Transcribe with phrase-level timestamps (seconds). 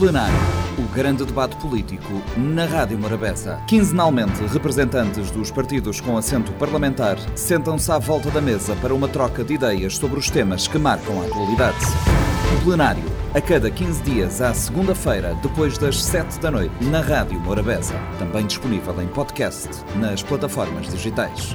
[0.00, 0.34] Plenário.
[0.78, 3.60] O grande debate político na Rádio Morabeza.
[3.66, 9.44] Quinzenalmente, representantes dos partidos com assento parlamentar sentam-se à volta da mesa para uma troca
[9.44, 11.76] de ideias sobre os temas que marcam a atualidade.
[12.64, 13.04] Plenário.
[13.34, 17.92] A cada 15 dias, à segunda-feira, depois das 7 da noite, na Rádio Morabeza.
[18.18, 21.54] Também disponível em podcast nas plataformas digitais.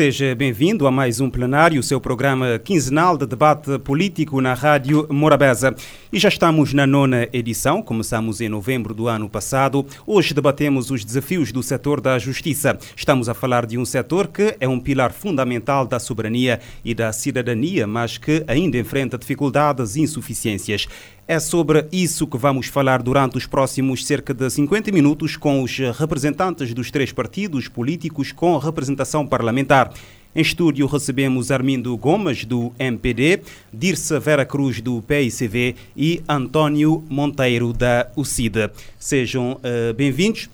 [0.00, 5.74] Seja bem-vindo a mais um plenário, seu programa quinzenal de debate político na Rádio Morabeza.
[6.10, 9.84] E já estamos na nona edição, começamos em novembro do ano passado.
[10.06, 12.78] Hoje debatemos os desafios do setor da justiça.
[12.96, 17.12] Estamos a falar de um setor que é um pilar fundamental da soberania e da
[17.12, 20.88] cidadania, mas que ainda enfrenta dificuldades e insuficiências.
[21.30, 25.78] É sobre isso que vamos falar durante os próximos cerca de 50 minutos com os
[25.96, 29.92] representantes dos três partidos políticos com representação parlamentar.
[30.34, 37.72] Em estúdio recebemos Armindo Gomes, do MPD, Dirce Vera Cruz, do PICV e António Monteiro,
[37.72, 38.72] da UCIDA.
[38.98, 40.50] Sejam uh, bem-vindos.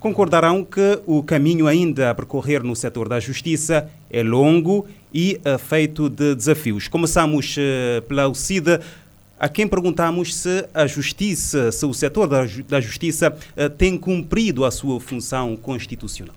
[0.00, 5.56] Concordarão que o caminho ainda a percorrer no setor da justiça é longo e uh,
[5.56, 6.88] feito de desafios.
[6.88, 8.80] Começamos uh, pela UCIDA
[9.38, 14.64] a quem perguntamos se a justiça, se o setor da, da justiça uh, tem cumprido
[14.64, 16.34] a sua função constitucional.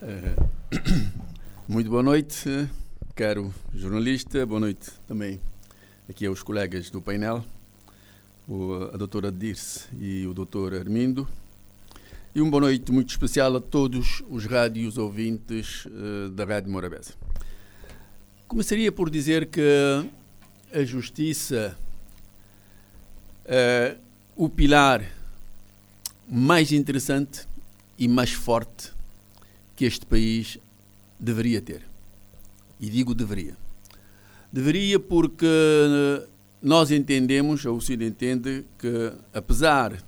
[1.66, 2.68] Muito boa noite,
[3.14, 5.40] caro jornalista, boa noite também
[6.08, 7.42] aqui aos colegas do painel,
[8.92, 11.26] a doutora Dirce e o doutor Armindo.
[12.34, 17.14] E uma boa noite muito especial a todos os rádios ouvintes uh, da Rádio Morabeza.
[18.46, 19.62] Começaria por dizer que
[20.72, 21.78] a justiça
[23.44, 23.98] uh,
[24.36, 25.04] o pilar
[26.28, 27.46] mais interessante
[27.98, 28.92] e mais forte
[29.76, 30.58] que este país
[31.18, 31.82] deveria ter.
[32.80, 33.56] E digo deveria.
[34.52, 35.46] Deveria porque
[36.62, 40.02] nós entendemos, o Cid entende, que apesar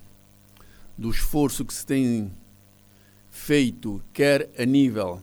[0.97, 2.33] do esforço que se tem
[3.31, 5.21] feito, quer a nível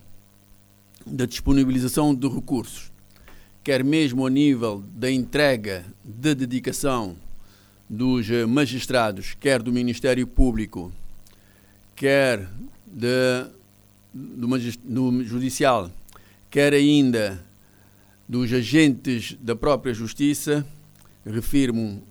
[1.05, 2.91] da disponibilização de recursos,
[3.63, 7.15] quer mesmo a nível da entrega de dedicação
[7.93, 10.91] dos eh, magistrados, quer do Ministério Público,
[11.95, 12.49] quer
[12.87, 13.45] de,
[14.11, 14.47] do,
[14.83, 15.91] do Judicial,
[16.49, 17.45] quer ainda
[18.27, 20.65] dos agentes da própria Justiça,
[21.23, 22.01] refiro-me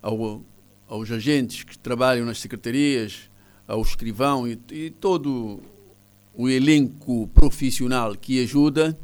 [0.00, 0.44] ao,
[0.86, 3.28] aos agentes que trabalham nas secretarias,
[3.66, 5.60] ao escrivão e, e todo
[6.34, 8.96] o elenco profissional que ajuda,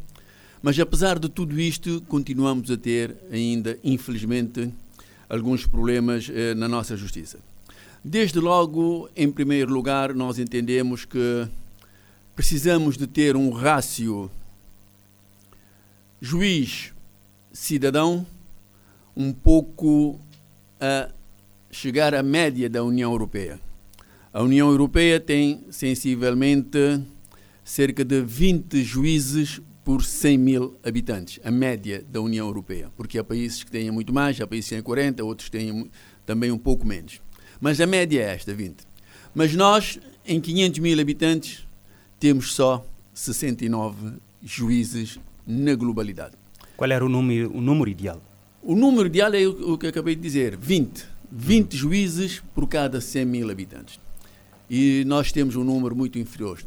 [0.63, 4.73] mas apesar de tudo isto, continuamos a ter ainda, infelizmente,
[5.29, 7.39] alguns problemas eh, na nossa justiça.
[8.03, 11.47] Desde logo, em primeiro lugar, nós entendemos que
[12.35, 14.31] precisamos de ter um rácio
[16.21, 18.27] juiz-cidadão
[19.17, 20.21] um pouco
[20.81, 21.11] a
[21.71, 23.61] chegar à média da União Europeia.
[24.33, 27.01] A União Europeia tem sensivelmente
[27.65, 33.25] cerca de 20 juízes por 100 mil habitantes, a média da União Europeia, porque há
[33.25, 35.91] países que têm muito mais, há países que têm 40, outros têm
[36.27, 37.23] também um pouco menos.
[37.59, 38.87] Mas a média é esta, 20.
[39.35, 41.67] Mas nós, em 500 mil habitantes,
[42.21, 46.35] temos só 69 juízes na globalidade.
[46.77, 48.21] Qual era o número, o número ideal?
[48.63, 51.03] O número ideal é o que acabei de dizer, 20.
[51.33, 53.99] 20 juízes por cada 100 mil habitantes
[54.71, 56.59] e nós temos um número muito inferior.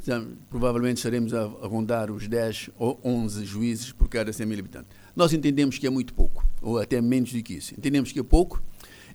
[0.49, 4.89] Provavelmente estaremos a, rondar os 10 ou 11 juízes por cada 100 mil habitantes.
[5.15, 7.73] Nós entendemos que é muito pouco, ou até menos do que isso.
[7.73, 8.61] Entendemos que é pouco,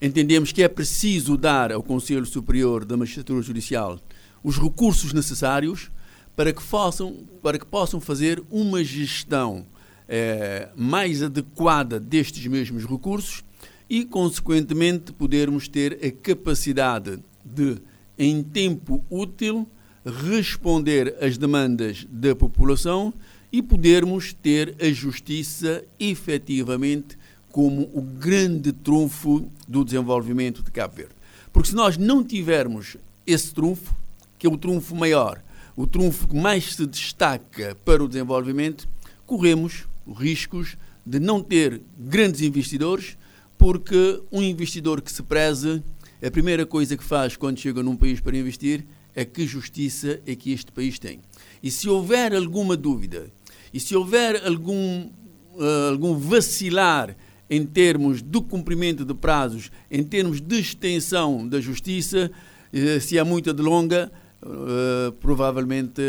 [0.01, 3.99] entendemos que é preciso dar ao Conselho Superior da Magistratura Judicial
[4.43, 5.91] os recursos necessários
[6.37, 9.67] para que, possam, para que possam fazer uma gestão
[10.09, 13.43] é, mais adequada destes mesmos recursos
[13.89, 17.79] e, consequentemente, podermos ter a capacidade de
[18.19, 19.69] em tempo útil,
[20.05, 23.13] responder às demandas da população
[23.53, 27.19] e podermos ter a justiça efetivamente
[27.51, 31.15] como o grande trunfo do desenvolvimento de Cabo Verde.
[31.53, 32.97] Porque se nós não tivermos
[33.27, 33.95] esse trunfo,
[34.39, 35.43] que é o trunfo maior,
[35.75, 38.89] o trunfo que mais se destaca para o desenvolvimento,
[39.27, 43.17] corremos riscos de não ter grandes investidores,
[43.57, 45.83] porque um investidor que se preze
[46.23, 48.85] a primeira coisa que faz quando chega num país para investir
[49.15, 51.21] é que justiça é que este país tem.
[51.63, 53.31] E se houver alguma dúvida,
[53.73, 55.07] e se houver algum,
[55.55, 57.17] uh, algum vacilar
[57.49, 62.31] em termos do cumprimento de prazos, em termos de extensão da justiça,
[62.73, 64.11] uh, se há muita delonga,
[64.43, 66.03] uh, provavelmente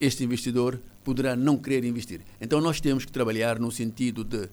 [0.00, 2.20] este investidor poderá não querer investir.
[2.40, 4.48] Então nós temos que trabalhar no sentido de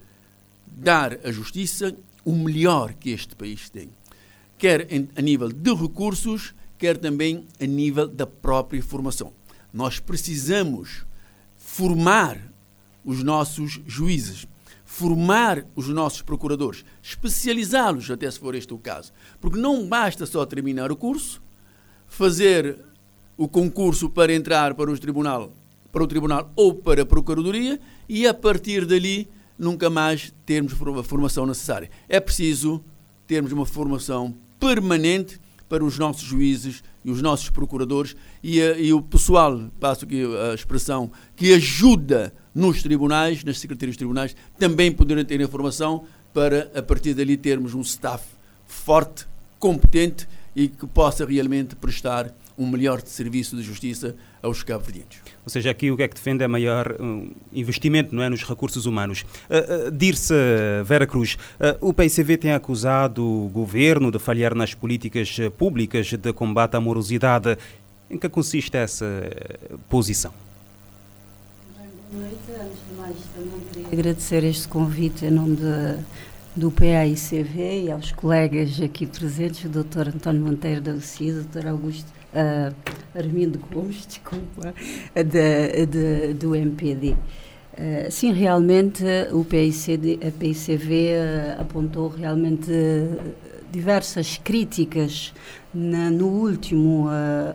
[0.65, 3.89] dar à justiça o melhor que este país tem,
[4.57, 9.33] quer em, a nível de recursos, quer também a nível da própria formação.
[9.73, 11.05] Nós precisamos
[11.57, 12.39] formar
[13.03, 14.47] os nossos juízes,
[14.83, 19.11] formar os nossos procuradores, especializá-los, até se for este o caso.
[19.41, 21.41] Porque não basta só terminar o curso,
[22.07, 22.79] fazer
[23.37, 25.51] o concurso para entrar para o tribunal,
[25.91, 31.03] para o tribunal ou para a procuradoria e a partir dali nunca mais termos a
[31.03, 31.89] formação necessária.
[32.07, 32.83] É preciso
[33.27, 35.39] termos uma formação permanente
[35.69, 40.23] para os nossos juízes e os nossos procuradores e, a, e o pessoal, passo aqui
[40.49, 46.71] a expressão, que ajuda nos tribunais, nas secretarias de tribunais, também poderem ter informação para,
[46.73, 48.25] a partir dali, termos um staff
[48.65, 49.27] forte,
[49.59, 55.17] competente e que possa realmente prestar um melhor serviço de justiça aos cabo-verdianos.
[55.43, 56.95] Ou seja, aqui o que é que defende é maior
[57.51, 59.25] investimento não é, nos recursos humanos.
[59.49, 60.33] Uh, uh, Dir-se,
[60.85, 66.33] Vera Cruz, uh, o PICV tem acusado o governo de falhar nas políticas públicas de
[66.33, 67.57] combate à morosidade.
[68.09, 69.05] Em que consiste essa
[69.89, 70.31] posição?
[72.11, 72.37] Boa noite.
[72.51, 76.05] Antes de mais, também queria agradecer este convite em nome de,
[76.55, 80.09] do PAICV e aos colegas aqui presentes, o Dr.
[80.15, 81.67] António Monteiro da UCI, o Dr.
[81.67, 82.75] Augusto uh,
[83.17, 84.73] Armindo Gomes, desculpa,
[85.15, 87.11] de, de, do MPD.
[87.11, 91.11] Uh, sim, realmente o PICD, a PICV
[91.57, 92.71] uh, apontou realmente
[93.71, 95.33] diversas críticas
[95.73, 97.07] na, no último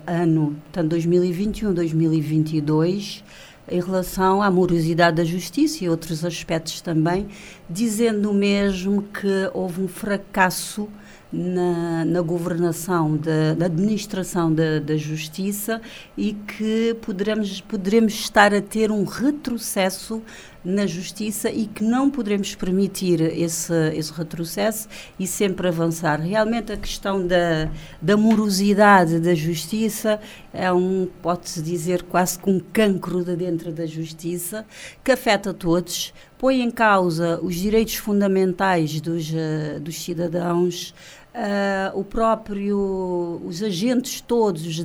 [0.07, 3.25] ano, portanto 2021, 2022,
[3.71, 7.29] em relação à morosidade da justiça e outros aspectos também,
[7.71, 10.89] dizendo mesmo que houve um fracasso
[11.33, 15.81] na, na governação, da, da administração da, da, justiça
[16.17, 20.23] e que poderemos, poderemos estar a ter um retrocesso
[20.65, 24.89] na justiça e que não poderemos permitir esse, esse retrocesso
[25.19, 26.21] e sempre avançar.
[26.21, 30.21] Realmente a questão da, da morosidade da justiça
[30.53, 34.67] é um, pode-se dizer, quase que um cancro de dentro da justiça
[35.03, 40.95] que afeta todos, põe em causa os direitos fundamentais dos, uh, dos cidadãos,
[41.41, 44.85] Uh, o próprio, os agentes todos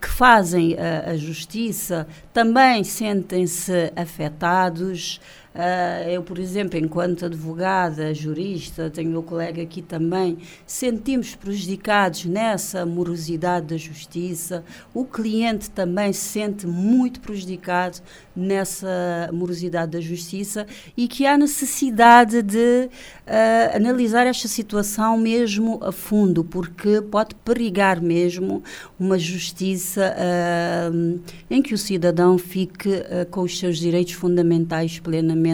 [0.00, 5.20] que fazem a, a justiça também sentem-se afetados.
[5.56, 10.36] Uh, eu, por exemplo, enquanto advogada, jurista, tenho meu colega aqui também,
[10.66, 14.62] sentimos prejudicados nessa morosidade da justiça.
[14.92, 18.02] O cliente também se sente muito prejudicado
[18.36, 22.90] nessa morosidade da justiça e que há necessidade de
[23.26, 28.62] uh, analisar esta situação mesmo a fundo, porque pode perigar mesmo
[29.00, 31.18] uma justiça uh,
[31.48, 32.90] em que o cidadão fique
[33.30, 35.45] com os seus direitos fundamentais plenamente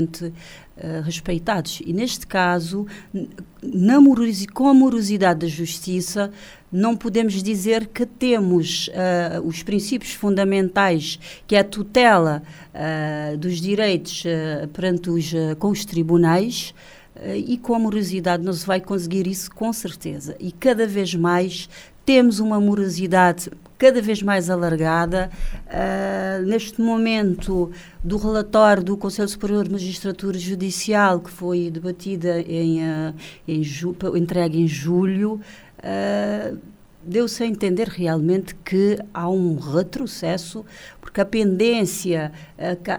[0.75, 1.83] Uh, respeitados.
[1.85, 2.87] E neste caso,
[3.63, 3.99] na
[4.53, 6.33] com a morosidade da justiça,
[6.73, 12.43] não podemos dizer que temos uh, os princípios fundamentais, que é a tutela
[12.75, 14.25] uh, dos direitos
[14.73, 16.75] perante os, com os tribunais,
[17.47, 20.35] e com a morosidade não se vai conseguir isso com certeza.
[20.41, 21.69] E cada vez mais
[22.05, 25.29] temos uma morosidade cada vez mais alargada.
[25.67, 27.73] Uh, neste momento,
[28.03, 33.15] do relatório do Conselho Superior de Magistratura Judicial, que foi debatida em, uh,
[33.49, 33.63] em
[34.17, 35.41] entregue em julho,
[35.79, 36.59] uh,
[37.05, 40.65] deu-se a entender realmente que há um retrocesso,
[41.01, 42.33] porque a pendência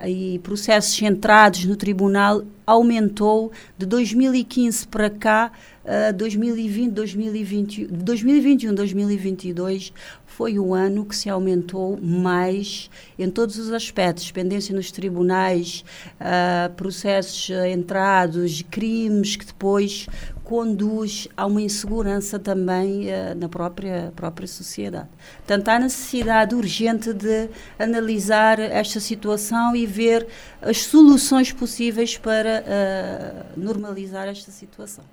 [0.07, 5.51] e processos centrados no tribunal aumentou de 2015 para cá,
[5.83, 9.93] uh, 2020, 2020, 2021, 2022
[10.25, 15.86] foi o ano que se aumentou mais em todos os aspectos, pendência nos tribunais,
[16.19, 20.07] uh, processos entrados, crimes que depois
[20.44, 25.08] conduz a uma insegurança também uh, na própria, própria sociedade.
[25.38, 30.28] Portanto, há necessidade urgente de analisar esta situação e ver
[30.62, 35.04] as soluções possíveis para uh, normalizar esta situação.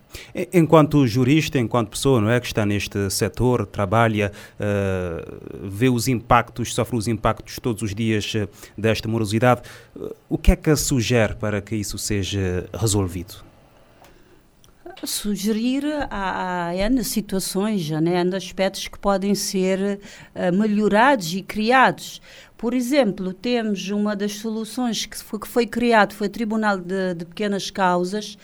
[0.52, 6.74] Enquanto jurista, enquanto pessoa não é, que está neste setor, trabalha, uh, vê os impactos,
[6.74, 8.32] sofre os impactos todos os dias
[8.76, 9.62] desta morosidade,
[10.28, 13.49] o que é que sugere para que isso seja resolvido?
[15.04, 20.00] Sugerir há, há N situações, né, N aspectos que podem ser
[20.34, 22.20] uh, melhorados e criados.
[22.56, 27.14] Por exemplo, temos uma das soluções que foi, que foi criado, foi o Tribunal de,
[27.14, 28.36] de Pequenas Causas,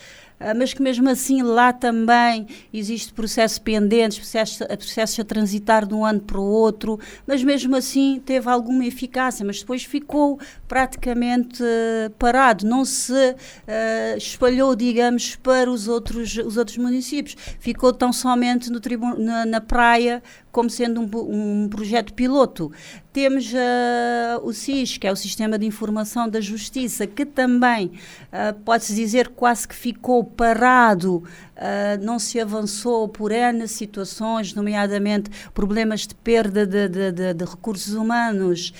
[0.56, 6.04] mas que mesmo assim lá também existe processo pendente, processos, processos a transitar de um
[6.04, 10.38] ano para o outro, mas mesmo assim teve alguma eficácia, mas depois ficou
[10.68, 17.92] praticamente uh, parado, não se uh, espalhou, digamos, para os outros, os outros municípios, ficou
[17.92, 18.80] tão somente no
[19.18, 20.22] na, na praia
[20.56, 22.72] como sendo um, um projeto piloto.
[23.12, 27.88] Temos uh, o SIS, que é o Sistema de Informação da Justiça, que também,
[28.32, 35.28] uh, pode-se dizer, quase que ficou parado, uh, não se avançou por N situações, nomeadamente
[35.52, 38.72] problemas de perda de, de, de, de recursos humanos,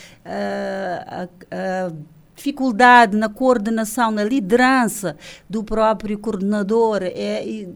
[2.34, 5.14] dificuldade na coordenação, na liderança
[5.48, 7.02] do próprio coordenador.
[7.02, 7.66] É,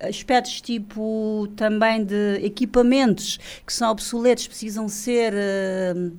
[0.00, 6.12] aspectos tipo também de equipamentos que são obsoletos, precisam ser uh,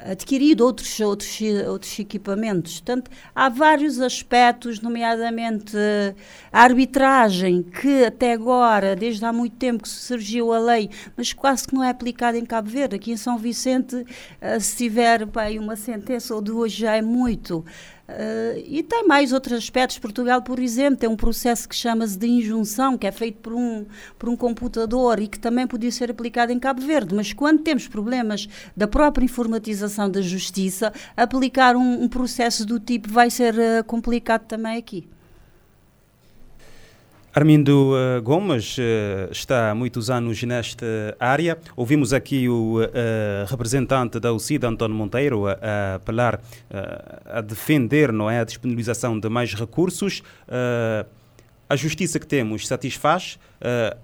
[0.00, 2.80] adquiridos outros, outros, outros equipamentos.
[2.80, 6.14] Portanto, há vários aspectos, nomeadamente uh,
[6.52, 11.66] a arbitragem, que até agora, desde há muito tempo que surgiu a lei, mas quase
[11.66, 12.96] que não é aplicada em Cabo Verde.
[12.96, 17.64] Aqui em São Vicente, uh, se tiver bem, uma sentença ou duas já é muito.
[18.08, 19.98] Uh, e tem mais outros aspectos.
[19.98, 23.84] Portugal, por exemplo, tem um processo que chama-se de injunção, que é feito por um,
[24.18, 27.14] por um computador e que também podia ser aplicado em Cabo Verde.
[27.14, 33.10] Mas quando temos problemas da própria informatização da justiça, aplicar um, um processo do tipo
[33.10, 35.06] vai ser uh, complicado também aqui.
[37.38, 40.84] Armindo uh, Gomes uh, está há muitos anos nesta
[41.20, 41.56] área.
[41.76, 42.88] Ouvimos aqui o uh,
[43.46, 46.40] representante da UCID, António Monteiro, a, apelar,
[47.24, 50.20] a defender não é, a disponibilização de mais recursos.
[51.68, 53.38] a justiça que temos satisfaz?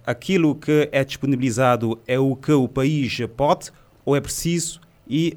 [0.07, 3.73] aquilo que é disponibilizado é o que o país pode
[4.05, 5.37] ou é preciso e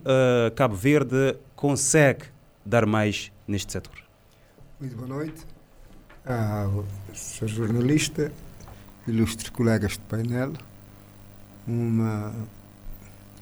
[0.56, 2.26] Cabo Verde consegue
[2.64, 3.96] dar mais neste setor?
[4.80, 5.57] Muito boa noite.
[6.30, 6.70] Ah,
[7.14, 8.34] sou jornalista,
[9.08, 10.52] ilustres colegas de painel,
[11.66, 12.34] uma,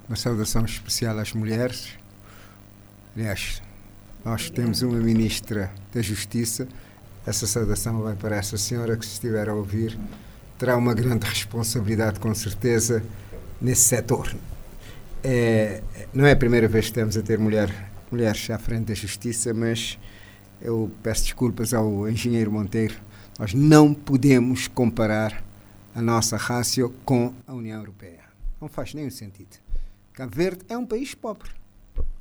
[0.08, 1.98] uma saudação especial às mulheres.
[3.16, 3.60] Aliás,
[4.24, 6.68] nós temos uma ministra da Justiça.
[7.26, 9.98] Essa saudação vai para essa senhora que, se estiver a ouvir,
[10.60, 13.04] terá uma grande responsabilidade, com certeza,
[13.60, 14.32] nesse setor.
[15.24, 15.82] É,
[16.14, 19.56] não é a primeira vez que estamos a ter mulher, mulheres à frente da Justiça,
[19.56, 19.98] mas
[20.66, 22.96] eu peço desculpas ao engenheiro Monteiro,
[23.38, 25.44] nós não podemos comparar
[25.94, 28.24] a nossa rácio com a União Europeia.
[28.60, 29.58] Não faz nenhum sentido.
[30.12, 31.52] Cabo Verde é um país pobre.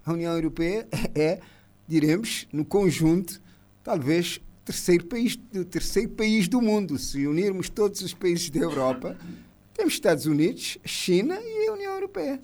[0.05, 1.41] A União Europeia é,
[1.89, 3.41] diremos, no conjunto,
[3.83, 6.99] talvez terceiro país, o terceiro país do mundo.
[6.99, 9.17] Se unirmos todos os países da Europa,
[9.73, 12.41] temos Estados Unidos, China e a União Europeia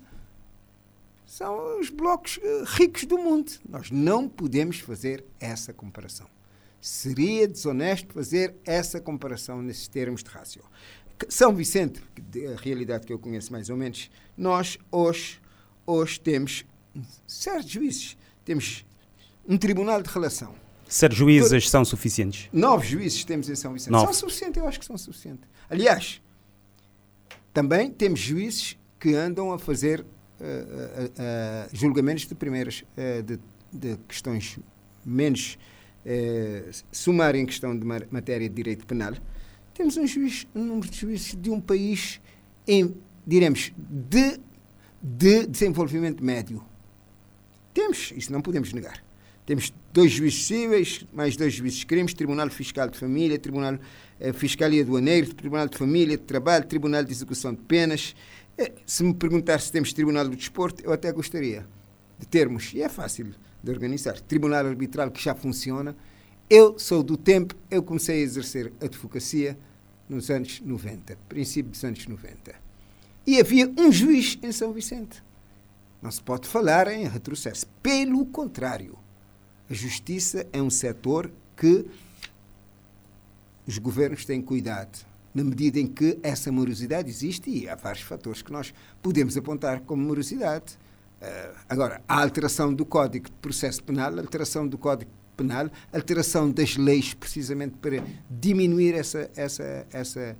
[1.30, 3.52] são os blocos uh, ricos do mundo.
[3.68, 6.26] Nós não podemos fazer essa comparação.
[6.80, 10.60] Seria desonesto fazer essa comparação nesses termos de rácio.
[11.28, 12.02] São Vicente,
[12.52, 15.40] a realidade que eu conheço mais ou menos, nós hoje,
[15.86, 16.64] hoje temos
[17.28, 18.16] certos juízes.
[18.44, 18.84] Temos
[19.46, 20.52] um tribunal de relação.
[20.88, 22.48] Sete juízes são suficientes?
[22.52, 23.92] Nove juízes temos em São Vicente.
[23.92, 24.06] Nove.
[24.06, 25.48] São suficientes, eu acho que são suficientes.
[25.68, 26.20] Aliás,
[27.54, 30.04] também temos juízes que andam a fazer
[31.72, 32.84] julgamentos de primeiras,
[33.24, 33.38] de,
[33.72, 34.58] de, questões
[35.04, 35.58] menos
[36.90, 39.14] sumárias em questão de matéria de direito penal,
[39.74, 42.20] temos um, juiz, um número de juízes de um país
[42.66, 42.94] em,
[43.26, 44.38] diremos, de,
[45.02, 46.62] de desenvolvimento médio.
[47.72, 49.02] Temos, isso não podemos negar.
[49.46, 53.78] Temos dois juízes cíveis, mais dois juízes crimes, Tribunal Fiscal de Família, Tribunal
[54.20, 58.14] eh, Fiscal e Aduaneiro, Tribunal de Família, de Trabalho, Tribunal de Execução de Penas,
[58.86, 61.66] se me perguntar se temos Tribunal do Desporto, eu até gostaria
[62.18, 65.96] de termos, e é fácil de organizar, Tribunal Arbitral que já funciona.
[66.48, 69.56] Eu sou do tempo, eu comecei a exercer advocacia
[70.08, 72.54] nos anos 90, princípio dos anos 90.
[73.26, 75.22] E havia um juiz em São Vicente.
[76.02, 77.66] Não se pode falar em retrocesso.
[77.82, 78.98] Pelo contrário,
[79.68, 81.86] a justiça é um setor que
[83.66, 88.42] os governos têm cuidado na medida em que essa morosidade existe e há vários fatores
[88.42, 88.72] que nós
[89.02, 90.78] podemos apontar como morosidade.
[91.20, 95.96] Uh, agora, a alteração do Código de Processo Penal, a alteração do Código Penal, a
[95.96, 100.36] alteração das leis precisamente para diminuir essa, essa, essa,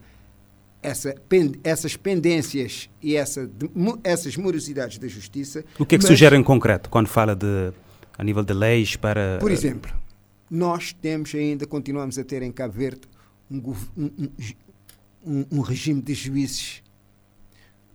[0.83, 1.15] essa,
[1.63, 3.71] essas pendências e essa, de,
[4.03, 5.65] essas morosidades da justiça.
[5.79, 7.73] O que é que mas, sugere em concreto quando fala de
[8.21, 9.39] a nível de leis para.
[9.41, 9.91] Por exemplo,
[10.51, 13.01] nós temos ainda, continuamos a ter em Cabo Verde
[13.51, 13.57] um,
[13.97, 14.29] um,
[15.25, 16.83] um, um regime de juízes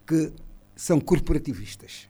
[0.06, 0.32] que
[0.76, 2.08] são corporativistas.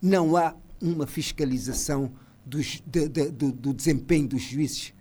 [0.00, 2.12] Não há uma fiscalização
[2.44, 4.94] dos, de, de, do, do, desempenho dos juízes.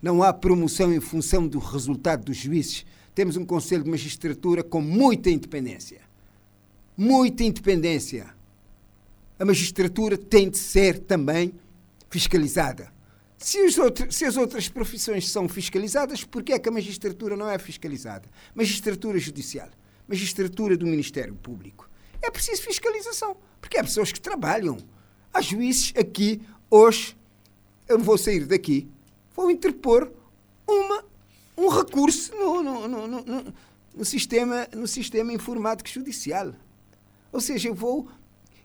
[0.00, 2.84] não há promoção em função do resultado dos juízes.
[3.14, 6.00] Temos um Conselho de Magistratura com muita independência.
[6.96, 8.34] Muita independência.
[9.38, 11.52] A magistratura tem de ser também
[12.08, 12.92] fiscalizada.
[13.42, 17.50] Se, outros, se, as outras profissões são fiscalizadas, por que é que a magistratura não
[17.50, 18.28] é fiscalizada?
[18.54, 19.68] Magistratura judicial,
[20.06, 21.90] magistratura do Ministério Público.
[22.22, 24.78] É preciso fiscalização, porque há pessoas que trabalham.
[25.34, 27.16] Há juízes aqui, hoje,
[27.88, 28.88] eu vou sair daqui,
[29.34, 30.12] vou interpor
[30.64, 31.04] uma,
[31.58, 33.54] um recurso no, no, no, no,
[33.92, 36.54] no sistema, no sistema informático judicial.
[37.32, 38.08] Ou seja, eu vou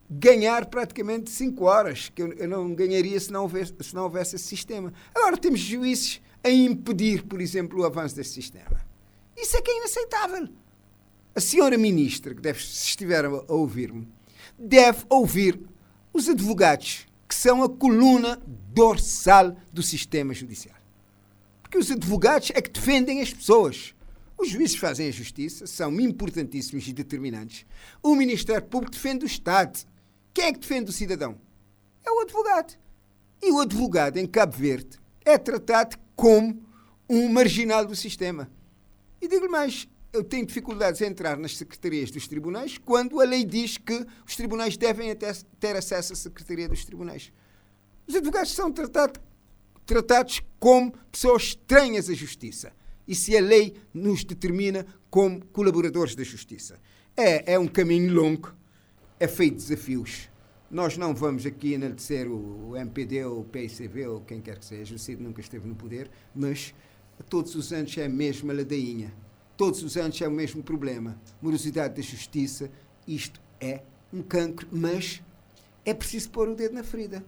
[0.10, 4.36] ganhar praticamente 5 horas, que eu, eu, não ganharia se não, houvesse, se não houvesse
[4.36, 4.94] esse sistema.
[5.14, 8.86] Agora temos juízes a impedir, por exemplo, o avanço desse sistema.
[9.36, 10.48] Isso é que é inaceitável.
[11.36, 14.08] A senhora ministra, que deve, se estiver a, a ouvir-me,
[14.58, 15.60] deve ouvir
[16.12, 18.42] os advogados, que são a coluna
[18.74, 20.76] dorsal do sistema judicial.
[21.62, 23.94] Porque os advogados é que defendem as pessoas.
[24.38, 27.66] Os juízes fazem a justiça, são importantíssimos e determinantes.
[28.02, 29.80] O Ministério Público defende o Estado.
[30.38, 31.36] Quem é que defende o cidadão?
[32.06, 32.77] É o advogado.
[33.41, 36.63] E o advogado em Cabo Verde é tratado como
[37.10, 38.48] um marginal do sistema.
[39.20, 43.44] E digo-lhe mais, eu tenho dificuldades em entrar nas secretarias dos tribunais quando a lei
[43.44, 45.12] diz que os tribunais devem
[45.60, 47.34] ter acesso à secretaria dos tribunais.
[48.06, 49.20] Os advogados são tratados,
[49.88, 52.74] tratados como pessoas estranhas à justiça.
[53.08, 56.79] E se a lei nos determina como colaboradores da justiça.
[57.15, 58.56] É, é um caminho longo
[59.19, 60.29] é feito desafios.
[60.69, 64.95] Nós não vamos aqui enaltecer o MPD ou o PICV ou quem quer que seja,
[64.95, 66.75] o CID nunca esteve no poder, mas
[67.29, 69.13] todos os anos é a mesma ladainha.
[69.55, 71.19] Todos os anos é o mesmo problema.
[71.41, 72.69] Morosidade da justiça,
[73.07, 73.81] isto é
[74.13, 75.24] um cancro, mas
[75.83, 77.25] é preciso pôr o dedo na ferida.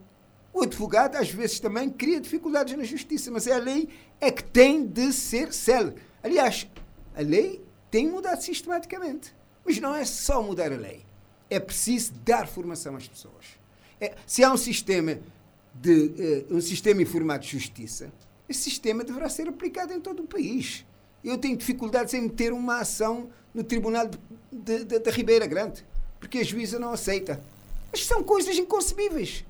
[0.54, 4.44] O advogado, às vezes, também cria dificuldades na justiça, mas é a lei é que
[4.44, 5.96] tem de ser célere.
[6.22, 6.68] Aliás,
[7.16, 9.34] a lei tem mudado sistematicamente.
[9.66, 11.09] Mas não é só mudar a lei
[11.50, 13.46] é preciso dar formação às pessoas.
[14.00, 15.20] É, se há um sistema
[15.74, 18.12] de uh, um sistema informado de justiça,
[18.48, 20.86] esse sistema deverá ser aplicado em todo o país.
[21.24, 24.10] Eu tenho dificuldades em meter uma ação no Tribunal
[24.52, 25.86] da Ribeira Grande,
[26.20, 27.42] porque a juíza não aceita.
[27.92, 29.46] Mas são coisas inconcebíveis.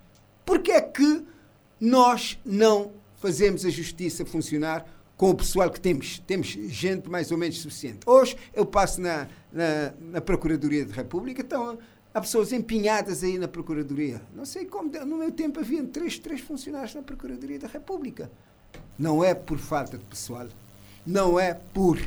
[0.46, 1.24] Porque é que
[1.80, 4.86] nós não fazemos a justiça funcionar
[5.20, 6.20] com o pessoal que temos.
[6.26, 8.00] Temos gente mais ou menos suficiente.
[8.06, 11.78] Hoje eu passo na, na, na Procuradoria da República, então
[12.14, 14.22] há pessoas empenhadas aí na Procuradoria.
[14.34, 18.32] Não sei como, no meu tempo havia três, três funcionários na Procuradoria da República.
[18.98, 20.48] Não é por falta de pessoal,
[21.06, 22.00] não é por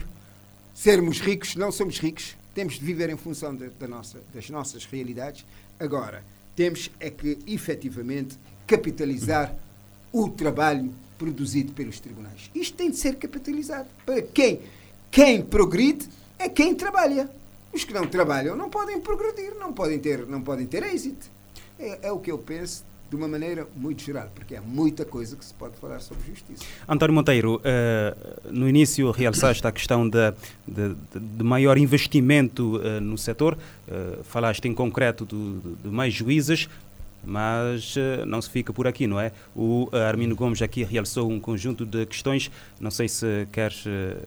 [0.74, 4.86] sermos ricos, não somos ricos, temos de viver em função de, da nossa, das nossas
[4.86, 5.44] realidades.
[5.78, 6.24] Agora,
[6.56, 9.54] temos é que efetivamente capitalizar
[10.10, 10.90] o trabalho
[11.22, 12.50] produzido pelos tribunais.
[12.52, 13.86] Isto tem de ser capitalizado.
[14.04, 14.58] Para quem?
[15.08, 17.30] Quem progride é quem trabalha.
[17.72, 21.30] Os que não trabalham não podem progredir, não podem ter, não podem ter êxito.
[21.78, 25.36] É, é o que eu penso de uma maneira muito geral, porque há muita coisa
[25.36, 26.64] que se pode falar sobre justiça.
[26.88, 30.32] António Monteiro, uh, no início realçaste a questão de,
[30.66, 33.56] de, de maior investimento uh, no setor,
[33.86, 36.68] uh, falaste em concreto de, de mais juízes,
[37.24, 39.32] mas uh, não se fica por aqui, não é?
[39.54, 44.26] O uh, Armino Gomes aqui realçou um conjunto de questões, não sei se queres uh,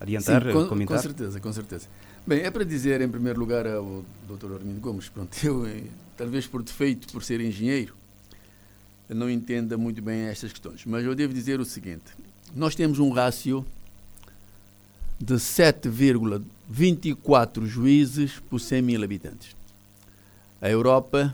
[0.00, 0.96] adiantar, Sim, com, comentar.
[0.96, 1.86] Com certeza, com certeza.
[2.26, 4.54] Bem, é para dizer em primeiro lugar ao Dr.
[4.54, 5.64] Armindo Gomes, pronto, eu,
[6.16, 7.94] talvez por defeito, por ser engenheiro,
[9.08, 12.04] não entenda muito bem estas questões, mas eu devo dizer o seguinte:
[12.54, 13.64] nós temos um rácio
[15.20, 19.54] de 7,24 juízes por 100 mil habitantes.
[20.60, 21.32] A Europa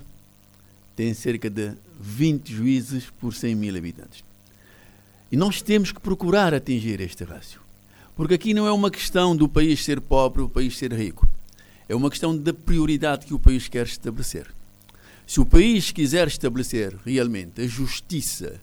[1.00, 4.22] tem cerca de 20 juízes por 100 mil habitantes.
[5.32, 7.58] E nós temos que procurar atingir este rácio.
[8.14, 11.26] Porque aqui não é uma questão do país ser pobre ou o país ser rico.
[11.88, 14.48] É uma questão da prioridade que o país quer estabelecer.
[15.26, 18.60] Se o país quiser estabelecer realmente a justiça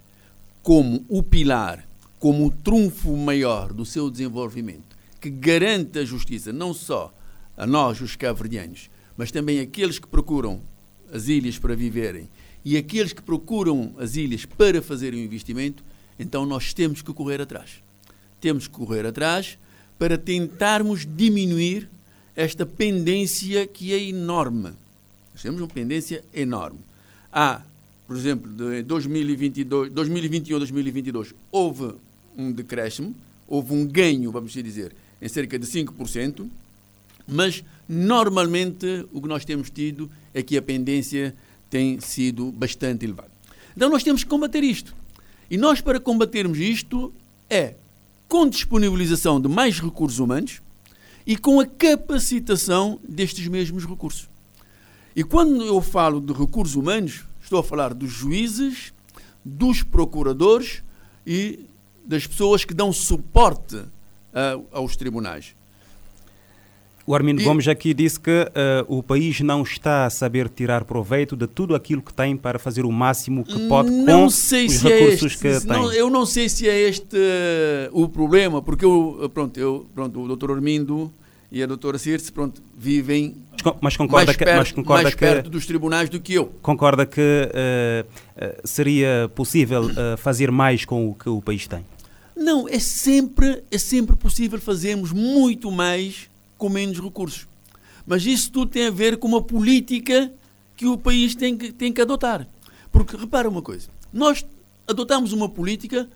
[0.61, 1.87] como o pilar,
[2.19, 7.11] como o trunfo maior do seu desenvolvimento, que garante a justiça não só
[7.57, 10.61] a nós, os cabo-verdianos, mas também aqueles que procuram
[11.11, 12.27] as ilhas para viverem
[12.63, 15.81] e aqueles que procuram as ilhas para fazerem um investimento,
[16.19, 17.81] então nós temos que correr atrás.
[18.41, 19.57] Temos que correr atrás
[19.97, 21.89] para tentarmos diminuir
[22.35, 24.73] esta pendência que é enorme.
[25.33, 26.79] Nós temos uma pendência enorme.
[27.31, 27.61] Há,
[28.05, 31.93] por exemplo, de 2022, 2021 a 2022, houve
[32.37, 33.15] um decréscimo,
[33.47, 36.45] houve um ganho, vamos dizer, em cerca de 5%,
[37.27, 41.35] mas normalmente o que nós temos tido é que a pendência
[41.69, 43.31] tem sido bastante elevada.
[43.75, 44.95] Então nós temos que combater isto.
[45.49, 47.13] E nós, para combatermos isto,
[47.49, 47.75] é
[48.27, 50.61] com disponibilização de mais recursos humanos
[51.25, 54.29] e com a capacitação destes mesmos recursos.
[55.15, 58.93] E quando eu falo de recursos humanos, estou a falar dos juízes,
[59.43, 60.83] dos procuradores
[61.25, 61.59] e
[62.05, 65.55] das pessoas que dão suporte uh, aos tribunais.
[67.07, 67.45] O Armindo e...
[67.45, 68.45] Gomes aqui disse que uh,
[68.85, 72.85] o país não está a saber tirar proveito de tudo aquilo que tem para fazer
[72.85, 75.89] o máximo que pode não com sei os se é recursos é este, que não,
[75.89, 75.97] tem.
[75.97, 80.27] Eu não sei se é este uh, o problema, porque eu, pronto, eu, pronto, o
[80.27, 81.09] doutor Armindo
[81.49, 83.37] e a doutora Circe pronto, vivem
[83.79, 86.47] mas concorda mais, que, perto, mas concorda mais que, perto dos tribunais do que eu.
[86.61, 89.83] Concorda que uh, seria possível
[90.17, 91.85] fazer mais com o que o país tem?
[92.35, 97.47] Não, é sempre, é sempre possível fazermos muito mais com menos recursos.
[98.05, 100.31] Mas isso tudo tem a ver com uma política
[100.75, 102.47] que o país tem que, tem que adotar.
[102.91, 104.45] Porque, repara uma coisa, nós
[104.87, 106.09] adotamos uma política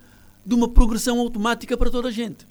[0.45, 2.45] de uma progressão automática para toda a gente.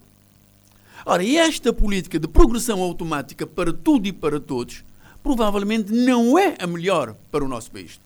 [1.05, 4.83] Ora, esta política de progressão automática para tudo e para todos,
[5.23, 7.99] provavelmente não é a melhor para o nosso país.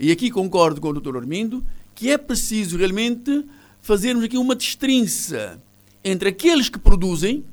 [0.00, 1.16] E aqui concordo com o Dr.
[1.16, 3.44] Armindo que é preciso realmente
[3.80, 5.60] fazermos aqui uma destrinça
[6.02, 7.44] entre aqueles que produzem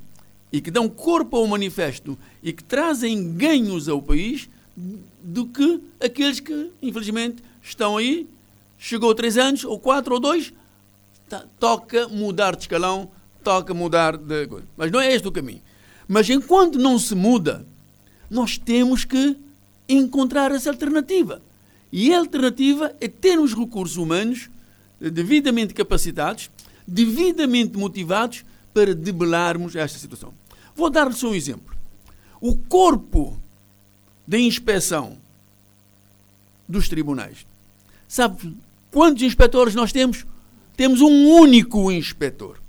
[0.51, 4.49] e que dão corpo ao manifesto e que trazem ganhos ao país
[5.21, 8.27] do que aqueles que, infelizmente, estão aí,
[8.77, 10.53] chegou três anos, ou quatro, ou dois,
[11.27, 13.11] tá, toca mudar de escalão,
[13.43, 14.67] toca mudar de coisa.
[14.75, 15.61] Mas não é este o caminho.
[16.07, 17.65] Mas enquanto não se muda,
[18.29, 19.37] nós temos que
[19.87, 21.41] encontrar essa alternativa.
[21.91, 24.49] E a alternativa é termos recursos humanos
[24.99, 26.49] devidamente capacitados,
[26.87, 30.33] devidamente motivados para debelarmos esta situação.
[30.79, 31.75] Vou dar-lhes um exemplo.
[32.39, 33.37] O corpo
[34.25, 35.17] de inspeção
[36.65, 37.45] dos tribunais.
[38.07, 38.55] Sabe
[38.89, 40.25] quantos inspectores nós temos?
[40.77, 42.61] Temos um único inspetor.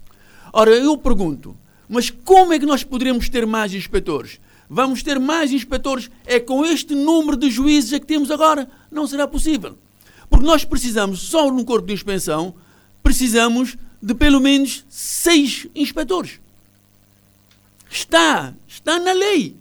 [0.52, 1.56] Ora, eu pergunto,
[1.88, 4.40] mas como é que nós poderemos ter mais inspectores?
[4.68, 8.68] Vamos ter mais inspectores é com este número de juízes que temos agora?
[8.90, 9.78] Não será possível.
[10.28, 12.56] Porque nós precisamos, só no corpo de inspeção,
[13.04, 16.40] precisamos de pelo menos seis inspectores.
[17.90, 19.56] Está, está na lei.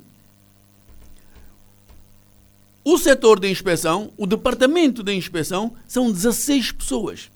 [2.83, 7.31] O setor de inspeção, o departamento de inspeção, são 16 pessoas.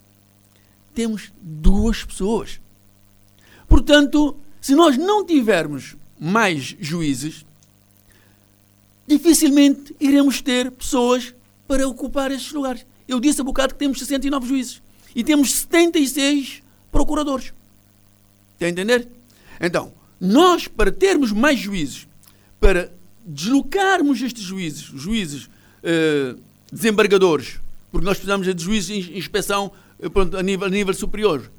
[0.94, 2.60] Temos duas pessoas.
[3.68, 7.44] Portanto, se nós não tivermos mais juízes,
[9.08, 11.34] dificilmente iremos ter pessoas
[11.68, 12.86] para ocupar esses lugares.
[13.08, 14.82] Eu disse há bocado que temos 69 juízes
[15.16, 17.52] e temos 76 procuradores.
[18.54, 19.08] Está a entender?
[19.60, 22.08] Então, nós, para termos mais juízes,
[22.60, 22.92] para
[23.26, 26.40] deslocarmos estes juízes, juízes uh,
[26.72, 27.60] desembargadores,
[27.92, 31.52] porque nós precisamos de juízes em inspeção uh, pronto, a, nível, a nível superior,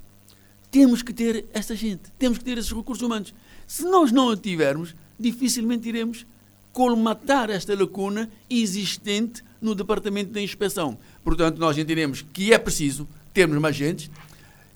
[0.71, 3.33] temos que ter essa gente, temos que ter esses recursos humanos.
[3.67, 6.27] Se nós não o tivermos, dificilmente iremos
[6.73, 10.99] colmatar esta lacuna existente no departamento da inspeção.
[11.23, 14.11] Portanto, nós entendemos que é preciso termos mais gente,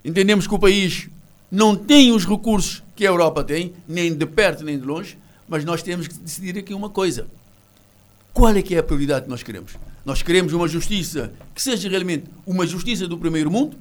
[0.04, 1.08] entendemos que o país
[1.50, 5.16] não tem os recursos que a Europa tem, nem de perto nem de longe,
[5.48, 7.26] mas nós temos que decidir aqui uma coisa.
[8.32, 9.72] Qual é que é a prioridade que nós queremos?
[10.04, 13.76] Nós queremos uma justiça que seja realmente uma justiça do primeiro mundo?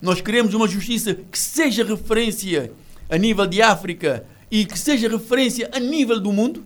[0.00, 2.72] Nós queremos uma justiça que seja referência
[3.08, 6.64] a nível de África e que seja referência a nível do mundo?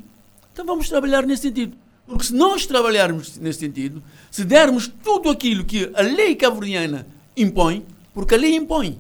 [0.53, 1.77] Então vamos trabalhar nesse sentido.
[2.07, 7.85] Porque se nós trabalharmos nesse sentido, se dermos tudo aquilo que a lei cabo-verdiana impõe,
[8.15, 8.99] porque a lei impõe,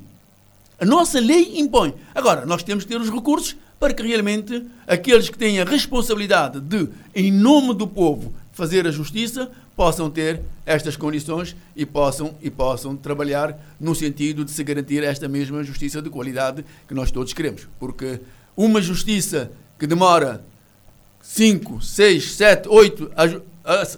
[0.79, 1.95] a nossa lei impõe.
[2.15, 6.61] Agora, nós temos que ter os recursos para que realmente aqueles que têm a responsabilidade
[6.61, 12.51] de, em nome do povo, fazer a justiça, possam ter estas condições e possam, e
[12.51, 17.35] possam trabalhar no sentido de se garantir esta mesma justiça de qualidade que nós todos
[17.35, 17.69] queremos.
[17.79, 18.21] Porque
[18.57, 20.43] uma justiça que demora
[21.23, 23.11] 5, 6, 7, 8,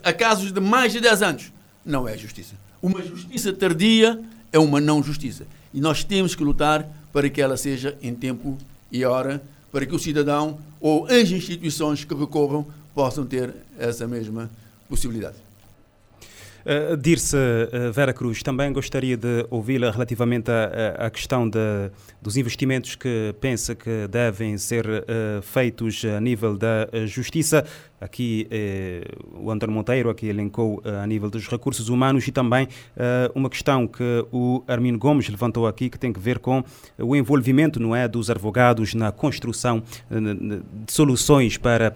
[0.02, 1.52] a, casos de mais de 10 anos,
[1.84, 2.54] não é justiça.
[2.82, 4.20] Uma justiça tardia
[4.52, 5.46] é uma não justiça.
[5.72, 8.56] E nós temos que lutar para que ela seja em tempo
[8.90, 14.50] e hora, para que o cidadão ou as instituições que recorram possam ter essa mesma
[14.88, 15.36] possibilidade.
[16.68, 21.58] Uh, Dirce uh, Vera Cruz, também gostaria de ouvi-la relativamente à, questão de,
[22.20, 27.64] dos investimentos que pensa que devem ser uh, feitos a nível da justiça.
[28.00, 32.68] Aqui eh, o António Monteiro aqui elencou a nível dos recursos humanos e também
[33.34, 36.62] uma questão que o Armino Gomes levantou aqui que tem que ver com
[36.98, 41.92] o envolvimento não é dos advogados na construção de soluções para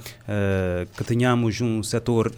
[0.97, 2.33] que tenhamos um setor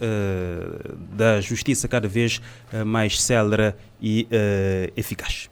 [1.15, 2.41] da justiça cada vez
[2.85, 4.27] mais célere e
[4.95, 5.49] eficaz.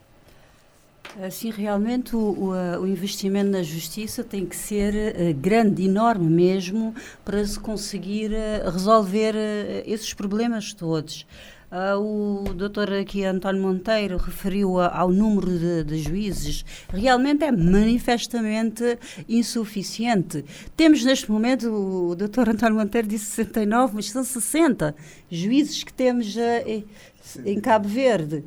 [1.30, 6.92] Sim, realmente o, o, o, investimento na justiça tem que ser uh, grande, enorme mesmo,
[7.24, 9.34] para se conseguir uh, resolver
[9.86, 11.24] esses problemas todos.
[11.74, 16.64] Uh, o doutor aqui António Monteiro referiu a, ao número de, de, juízes.
[16.88, 18.96] Realmente é manifestamente
[19.28, 20.44] insuficiente.
[20.76, 24.94] Temos neste momento, o doutor António Monteiro disse 69, mas são 60
[25.28, 26.84] juízes que temos uh,
[27.44, 28.44] em Cabo Verde.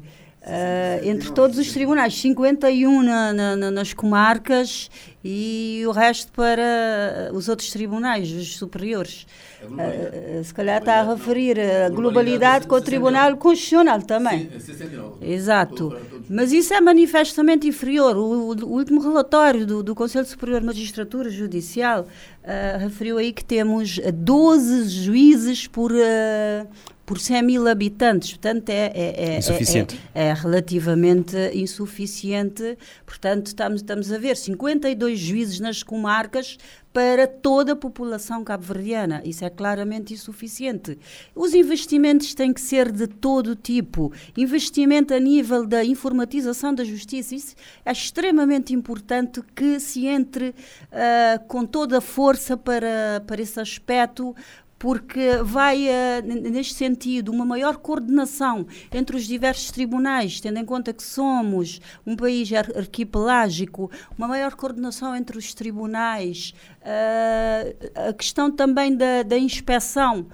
[0.48, 4.90] Uh, entre todos os tribunais, 51 na, na, nas comarcas
[5.22, 9.28] e o resto para os outros tribunais, os superiores.
[9.62, 14.50] Uh, se calhar está a referir a globalidade com o Tribunal Constitucional também.
[15.22, 15.94] Exato.
[16.30, 18.16] Mas isso é manifestamente inferior.
[18.16, 23.44] O, o último relatório do, do, Conselho Superior de Magistratura Judicial uh, referiu aí que
[23.44, 25.92] temos 12 juízes por,
[27.08, 29.98] por 100 mil habitantes, portanto é, é, é, insuficiente.
[30.13, 32.78] é, é relativamente insuficiente.
[33.06, 36.58] Portanto, estamos, estamos a ver 52 juízes nas comarcas
[36.91, 39.22] para toda a população cabo-verdiana.
[39.24, 41.00] Isso é claramente insuficiente.
[41.34, 44.12] Os investimentos têm que ser de todo tipo.
[44.36, 47.36] Investimento a nível da informatização da justiça.
[47.36, 53.60] Isso é extremamente importante que se entre uh, com toda a força para, para esse
[53.62, 54.36] aspecto,
[54.80, 60.94] porque vai, uh, neste sentido, uma maior coordenação entre os diversos tribunais, tendo em conta
[60.94, 68.96] que somos um país arquipelágico, uma maior coordenação entre os tribunais, uh, a questão também
[68.96, 70.28] da, da inspeção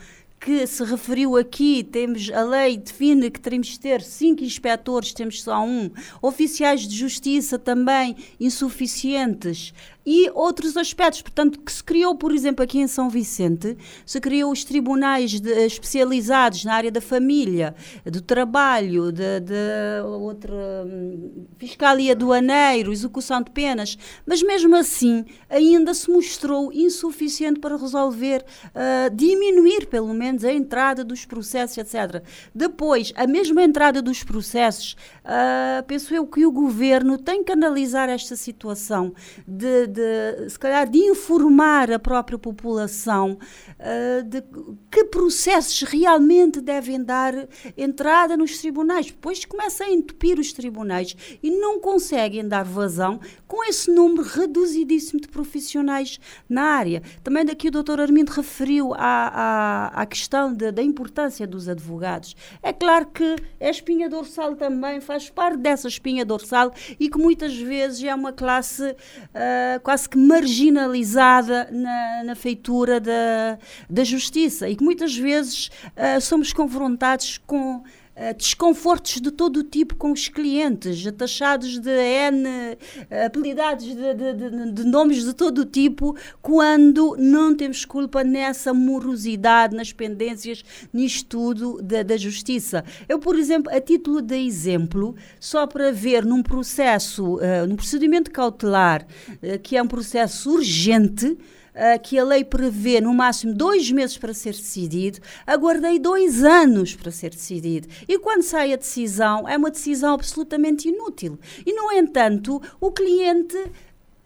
[0.43, 5.41] que se referiu aqui, temos a lei define que teremos de ter cinco inspectores, temos
[5.41, 5.89] só um,
[6.21, 9.73] oficiais de justiça também insuficientes
[10.05, 11.21] e outros aspectos.
[11.21, 15.51] Portanto, que se criou, por exemplo, aqui em São Vicente, se criou os tribunais de,
[15.65, 20.53] especializados na área da família, do trabalho, da outra
[20.85, 28.43] hum, fiscalia aduaneiro, execução de penas, mas mesmo assim ainda se mostrou insuficiente para resolver,
[28.67, 32.23] uh, diminuir pelo menos a entrada dos processos, etc.
[32.53, 38.09] Depois, a mesma entrada dos processos, uh, penso eu que o governo tem que analisar
[38.09, 39.13] esta situação
[39.47, 43.37] de de, se calhar, de informar a própria população
[43.79, 44.43] uh, de
[44.91, 47.33] que processos realmente devem dar
[47.77, 49.07] entrada nos tribunais.
[49.07, 55.21] Depois começa a entupir os tribunais e não conseguem dar vazão com esse número reduzidíssimo
[55.21, 57.01] de profissionais na área.
[57.23, 62.35] Também daqui o doutor Armindo referiu à, à, à questão de, da importância dos advogados.
[62.61, 67.55] É claro que a espinha dorsal também faz parte dessa espinha dorsal e que muitas
[67.55, 74.75] vezes é uma classe uh, quase que marginalizada na, na feitura da, da justiça e
[74.75, 77.83] que muitas vezes uh, somos confrontados com
[78.15, 82.77] Uh, desconfortos de todo o tipo com os clientes, taxados de N
[83.25, 88.71] apelidados de, de, de, de, nomes de todo o tipo, quando não temos culpa nessa
[88.71, 92.83] morosidade, nas pendências, nisto tudo da, da justiça.
[93.09, 98.29] Eu, por exemplo, a título de exemplo, só para ver num processo, uh, num procedimento
[98.29, 99.07] cautelar,
[99.41, 101.35] uh, que é um processo urgente,
[101.73, 106.95] uh, que a lei prevê no máximo dois meses para ser decidido, aguardei dois anos
[106.95, 107.87] para ser decidido.
[108.07, 111.39] E quando sai a decisão, é uma decisão absolutamente inútil.
[111.65, 113.57] E, no entanto, o cliente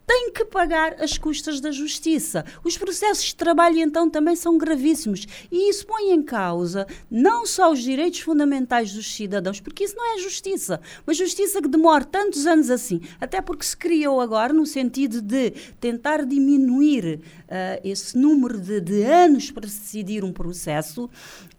[0.08, 2.42] tem que pagar as custas da justiça.
[2.64, 5.26] Os processos de trabalho, então, também são gravíssimos.
[5.52, 10.16] E isso põe em causa não só os direitos fundamentais dos cidadãos, porque isso não
[10.16, 10.80] é justiça.
[11.06, 15.50] Uma justiça que demora tantos anos assim, até porque se criou agora no sentido de
[15.78, 17.20] tentar diminuir
[17.82, 21.08] esse número de, de anos para decidir um processo,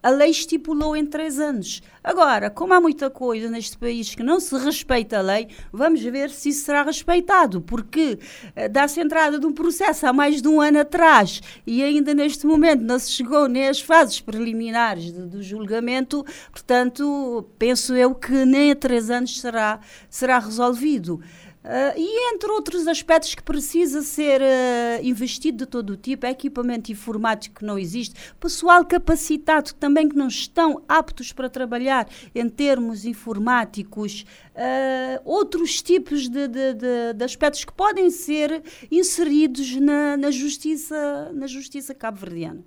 [0.02, 1.82] a lei estipulou em três anos.
[2.02, 6.30] Agora, como há muita coisa neste país que não se respeita a lei, vamos ver
[6.30, 8.18] se isso será respeitado, porque
[8.56, 12.48] uh, dá-se entrada de um processo há mais de um ano atrás e ainda neste
[12.48, 18.72] momento não se chegou nem às fases preliminares do julgamento, portanto, penso eu que nem
[18.72, 21.22] a três anos será, será resolvido.
[21.62, 26.32] Uh, e entre outros aspectos que precisa ser uh, investido de todo o tipo, é
[26.32, 32.48] equipamento informático que não existe, pessoal capacitado também que não estão aptos para trabalhar em
[32.48, 40.16] termos informáticos, uh, outros tipos de, de, de, de, aspectos que podem ser inseridos na,
[40.16, 42.64] na justiça, na justiça cabo-verdiana.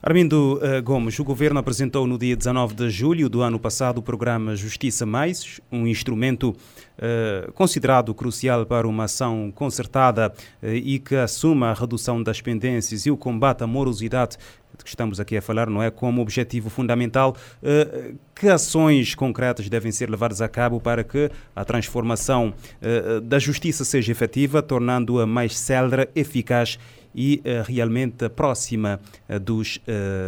[0.00, 4.02] Armindo uh, Gomes, o governo apresentou no dia 19 de julho do ano passado o
[4.02, 10.32] programa Justiça Mais, um instrumento uh, considerado crucial para uma ação concertada
[10.62, 14.38] uh, e que assuma a redução das pendências e o combate à morosidade
[14.84, 15.90] que estamos aqui a falar, não é?
[15.90, 21.64] Como objetivo fundamental, uh, que ações concretas devem ser levadas a cabo para que a
[21.64, 29.00] transformação uh, da justiça seja efetiva, tornando-a mais célere, eficaz e uh, realmente próxima
[29.42, 29.80] dos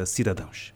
[0.06, 0.74] cidadãos?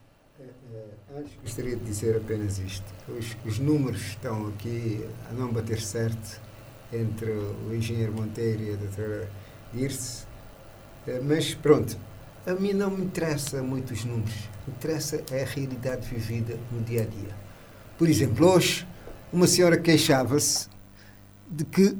[1.16, 2.84] Antes gostaria de dizer apenas isto.
[3.08, 6.40] Os, os números estão aqui a não bater certo
[6.92, 9.30] entre o engenheiro Monteiro e a doutora
[9.72, 10.24] Irse,
[11.24, 11.96] mas pronto,
[12.46, 14.34] a mim não me interessa muito os números,
[14.66, 17.34] me interessa é a realidade vivida no dia a dia.
[17.96, 18.86] Por exemplo, hoje,
[19.32, 20.68] uma senhora queixava-se
[21.48, 21.96] de que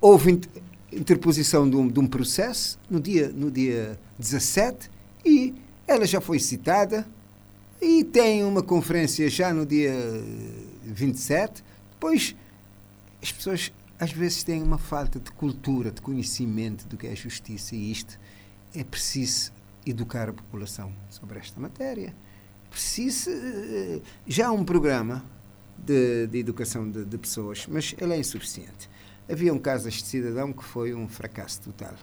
[0.00, 0.40] houve
[0.92, 4.90] interposição de um, de um, processo no dia, no dia 17
[5.24, 5.54] e
[5.86, 7.06] ela já foi citada
[7.80, 9.92] e tem uma conferência já no dia
[10.84, 11.62] 27.
[11.92, 12.34] Depois,
[13.22, 17.74] as pessoas às vezes têm uma falta de cultura, de conhecimento do que é justiça
[17.74, 18.18] e isto
[18.74, 19.52] é preciso
[19.84, 22.14] educar a população sobre esta matéria.
[22.66, 23.30] É preciso.
[23.30, 25.24] Eh, já há um programa
[25.76, 28.88] de, de educação de, de, pessoas, mas ele é insuficiente.
[29.30, 31.94] Havia um caso deste cidadão que foi um fracasso total.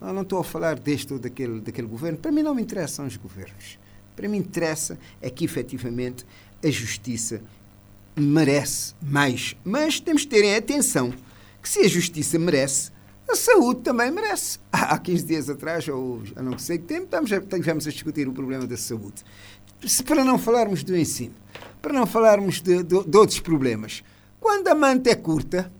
[0.00, 2.18] Eu não estou a falar deste ou daquele, daquele governo.
[2.18, 3.78] Para mim não me interessam os governos.
[4.14, 6.26] Para mim interessa é que efetivamente
[6.62, 7.40] a justiça
[8.16, 9.56] merece mais.
[9.64, 11.12] Mas temos de ter atenção
[11.62, 12.92] que se a justiça merece,
[13.28, 14.58] a saúde também merece.
[14.72, 18.28] Há 15 dias atrás, ou a não sei que tempo, estamos a, tivemos a discutir
[18.28, 19.24] o problema da saúde.
[19.86, 21.34] Se, para não falarmos do ensino,
[21.80, 24.02] para não falarmos de, de, de outros problemas,
[24.40, 25.70] quando a manta é curta,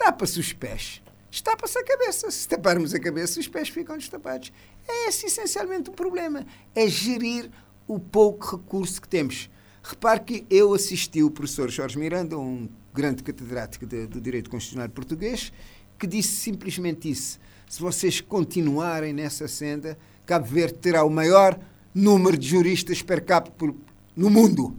[0.00, 1.02] tapa-se os pés.
[1.30, 2.30] Estapa-se a cabeça.
[2.30, 4.50] Se taparmos a cabeça, os pés ficam destapados.
[4.88, 6.46] É esse essencialmente o problema.
[6.74, 7.50] É gerir
[7.86, 9.50] o pouco recurso que temos.
[9.82, 14.88] Repare que eu assisti o professor Jorge Miranda, um grande catedrático de, do direito constitucional
[14.88, 15.52] português,
[15.98, 17.38] que disse simplesmente isso.
[17.68, 21.60] Se vocês continuarem nessa senda, Cabo Verde terá o maior
[21.94, 23.72] número de juristas per capita
[24.16, 24.76] no mundo.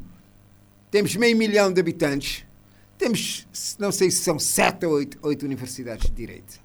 [0.89, 2.45] Temos meio milhão de habitantes.
[3.01, 3.47] Temos,
[3.79, 6.59] não sei se são sete ou oito, oito universidades de direito.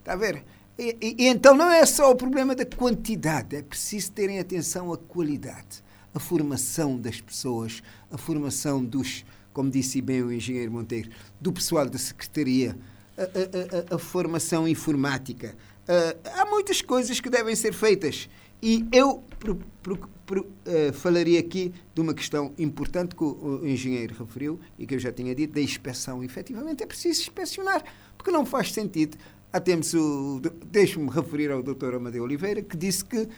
[0.00, 0.44] Está a ver?
[0.76, 4.92] E, e, e, então não é só o problema da quantidade, é preciso terem atenção
[4.92, 11.10] à qualidade, à formação das pessoas, à formação dos, como disse bem o engenheiro Monteiro,
[11.40, 12.76] do pessoal da secretaria,
[13.16, 15.54] a, a, a formação informática.
[15.84, 18.28] Uh, há muitas coisas que devem ser feitas.
[18.60, 24.86] E eu uh, falaria aqui de uma questão importante que o, o, engenheiro referiu e
[24.86, 26.22] que eu já tinha dito, da inspeção.
[26.22, 27.84] Efetivamente é preciso inspecionar,
[28.16, 29.16] porque não faz sentido.
[29.52, 30.40] Há temos o.
[30.66, 31.94] Deixe-me referir ao Dr.
[31.94, 33.28] Amadeu Oliveira, que disse que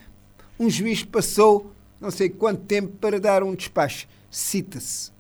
[0.59, 4.09] um juiz passou não sei quanto tempo para dar um despacho.
[4.31, 5.13] Cita-se.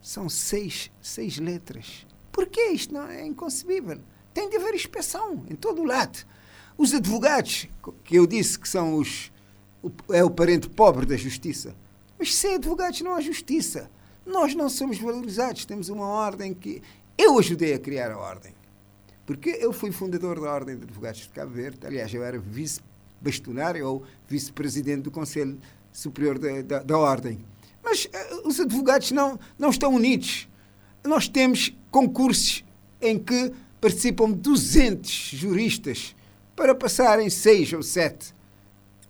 [0.00, 2.06] São seis, seis letras.
[2.32, 2.68] Porquê?
[2.70, 4.00] Isto não é inconcebível.
[4.32, 6.24] Tem de haver inspeção em todo o lado.
[6.78, 7.68] Os advogados,
[8.04, 9.30] que eu disse que são os.
[10.10, 11.74] É o parente pobre da justiça.
[12.18, 13.90] Mas sem advogados não há justiça.
[14.24, 15.64] Nós não somos valorizados.
[15.64, 16.82] Temos uma ordem que.
[17.18, 18.54] Eu ajudei a criar a ordem.
[19.24, 21.86] Porque eu fui fundador da Ordem de Advogados de Cabo Verde.
[21.86, 25.58] Aliás, eu era vice-bastonário ou vice-presidente do Conselho
[25.92, 27.40] Superior da, da, da Ordem.
[27.82, 30.46] Mas uh, os advogados não, não estão unidos
[31.06, 32.64] nós temos concursos
[33.00, 36.14] em que participam 200 juristas
[36.54, 38.34] para passarem seis ou sete.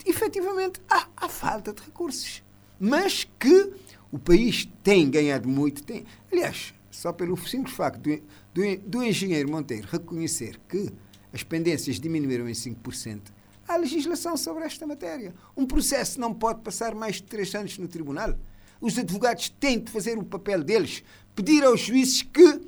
[0.07, 2.42] Efetivamente, há, há falta de recursos.
[2.79, 3.73] Mas que
[4.12, 5.83] o país tem ganhado muito.
[5.83, 8.23] Tem, aliás, só pelo simples facto do,
[8.55, 10.90] do, do engenheiro Monteiro reconhecer que
[11.33, 13.21] as pendências diminuíram em 5%,
[13.69, 15.35] há legislação sobre esta matéria.
[15.57, 18.38] Um processo não pode passar mais de três anos no tribunal.
[18.81, 21.03] Os advogados têm de fazer o papel deles
[21.35, 22.61] pedir aos juízes que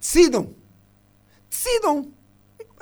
[0.00, 0.54] decidam.
[1.48, 2.12] Decidam.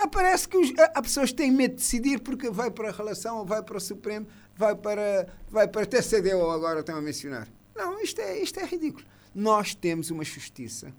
[0.01, 3.45] Aparece que os, há pessoas que têm medo de decidir porque vai para a relação,
[3.45, 7.47] vai para o Supremo, vai para, vai para TCD, ou agora estão a mencionar.
[7.77, 9.05] Não, isto é, isto é ridículo.
[9.35, 10.93] Nós temos uma justiça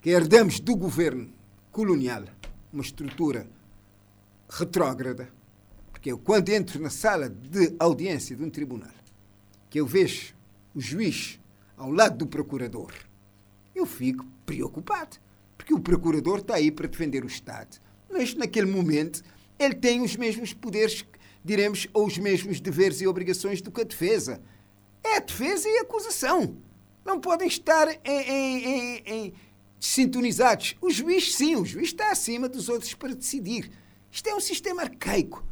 [0.00, 1.32] que herdamos do governo
[1.72, 2.24] colonial,
[2.72, 3.48] uma estrutura
[4.48, 5.28] retrógrada.
[5.90, 8.94] Porque eu, quando entro na sala de audiência de um tribunal,
[9.68, 10.34] que eu vejo
[10.74, 11.38] o juiz
[11.76, 12.92] ao lado do procurador,
[13.74, 15.16] eu fico preocupado.
[15.56, 17.78] Porque o procurador está aí para defender o Estado.
[18.10, 19.22] Mas, naquele momento,
[19.58, 21.04] ele tem os mesmos poderes,
[21.44, 24.40] diremos, ou os mesmos deveres e obrigações do que a defesa.
[25.02, 26.56] É a defesa e a acusação.
[27.04, 29.34] Não podem estar em, em, em,
[29.78, 30.76] sintonizados.
[30.80, 33.70] O juiz, sim, o juiz está acima dos outros para decidir.
[34.10, 35.44] Isto é um sistema arcaico.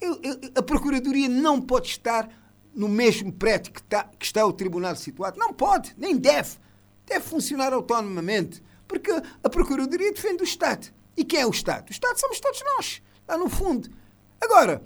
[0.00, 2.28] Eu, eu, a Procuradoria não pode estar
[2.74, 5.38] no mesmo prédio que está, que está o tribunal situado?
[5.38, 6.58] Não pode, nem deve.
[7.06, 10.92] Deve funcionar autonomamente, porque a Procuradoria defende o Estado.
[11.16, 11.88] E quem é o Estado?
[11.88, 13.88] O Estado somos todos nós, lá no fundo.
[14.40, 14.82] Agora,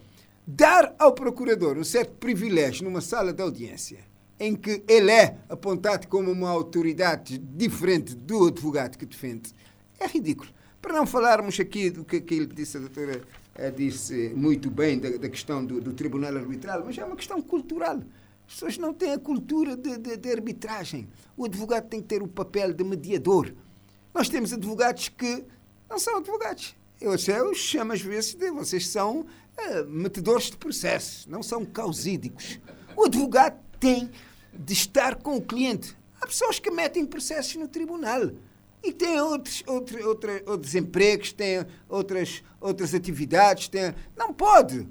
[0.46, 4.10] dar ao procurador um certo privilégio numa sala de audiência
[4.40, 9.52] em que ele é apontado como uma autoridade diferente do advogado que defende,
[9.98, 10.50] é ridículo.
[10.80, 13.20] Para não falarmos aqui do que, que ele disse, a doutora
[13.54, 17.42] eh, disse muito bem da, da questão do, do, tribunal arbitral, mas é uma questão
[17.42, 18.00] cultural.
[18.48, 21.06] As pessoas não têm a cultura de, de, de arbitragem.
[21.36, 23.52] O advogado tem que ter o papel de mediador.
[24.14, 25.44] Nós temos advogados que
[25.98, 26.74] são advogados.
[27.00, 32.60] Eu, eu chamo às vezes de vocês são uh, metedores de processos, não são causídicos.
[32.96, 34.10] O advogado tem
[34.52, 35.96] de estar com o cliente.
[36.20, 38.30] Há pessoas que metem processos no tribunal
[38.82, 43.68] e têm outros, outros, outros, outros empregos, têm outras, outras atividades.
[43.68, 43.94] Têm...
[44.16, 44.86] Não pode.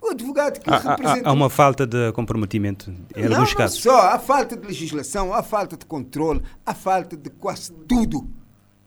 [0.00, 1.28] O advogado que há, representa...
[1.28, 3.80] Há, uma falta de comprometimento em não, alguns não casos.
[3.80, 4.08] só.
[4.08, 8.28] Há falta de legislação, há falta de controle, há falta de quase tudo.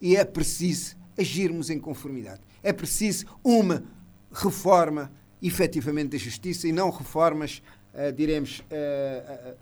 [0.00, 2.40] E é preciso agirmos em conformidade.
[2.62, 3.84] É preciso uma
[4.32, 5.12] reforma
[5.42, 7.62] efetivamente da justiça e não reformas,
[7.92, 9.56] uh, diremos, uh,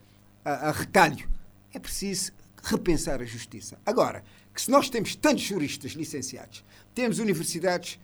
[0.44, 1.28] a, a retalho.
[1.72, 2.32] É preciso
[2.62, 3.78] repensar a justiça.
[3.84, 4.22] Agora,
[4.54, 7.98] que se nós temos tantos juristas licenciados, temos universidades,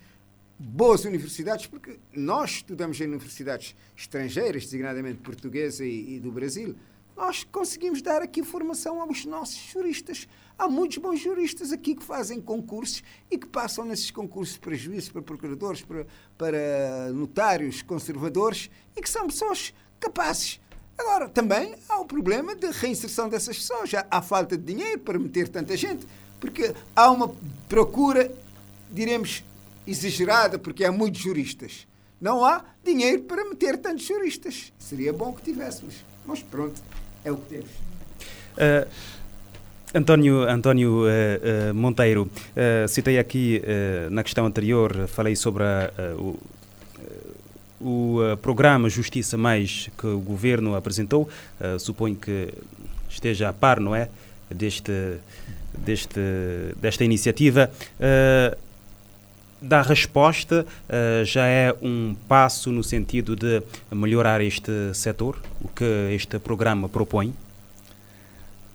[0.59, 6.75] boas universidades, porque nós estudamos em universidades estrangeiras, designadamente portuguesa e, e do Brasil,
[7.17, 10.29] nós conseguimos dar aqui formação aos nossos juristas.
[10.59, 15.09] Há muitos bons juristas aqui que fazem concursos e que passam nesses concursos para juízes,
[15.09, 16.07] para procuradores, para,
[16.37, 20.61] para notários, conservadores e que são pessoas capazes
[20.99, 23.89] Agora, também há o problema de reinserção dessas pessoas.
[23.89, 26.05] Já há falta de dinheiro para meter tanta gente,
[26.41, 27.33] porque há uma
[27.69, 28.33] procura,
[28.91, 29.45] diremos,
[29.87, 31.87] exagerada, porque há muitos juristas.
[32.21, 34.73] Não há dinheiro para meter tantos juristas.
[34.77, 36.05] Seria bom que tivéssemos.
[36.27, 36.83] Mas pronto,
[37.25, 37.71] é o que temos.
[37.71, 38.91] Uh,
[39.95, 42.31] António, António uh, uh, Monteiro,
[42.89, 43.63] citei aqui
[44.11, 46.39] na questão anterior, falei sobre a, o
[47.81, 51.29] o uh, programa Justiça Mais que o governo apresentou,
[51.61, 52.53] uh, suponho que
[53.09, 54.09] esteja a par, não é?
[54.51, 55.19] Deste,
[55.77, 56.21] deste,
[56.81, 57.71] desta iniciativa.
[58.01, 58.57] Uh,
[59.61, 65.85] da resposta uh, já é um passo no sentido de melhorar este setor, o que
[66.13, 67.35] este programa propõe?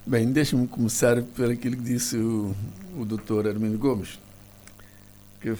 [0.06, 2.54] Bem, deixe-me começar por aquilo que disse o,
[2.98, 4.18] o doutor Armindo Gomes,
[5.40, 5.58] que uh,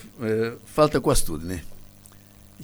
[0.66, 1.62] falta quase tudo, né?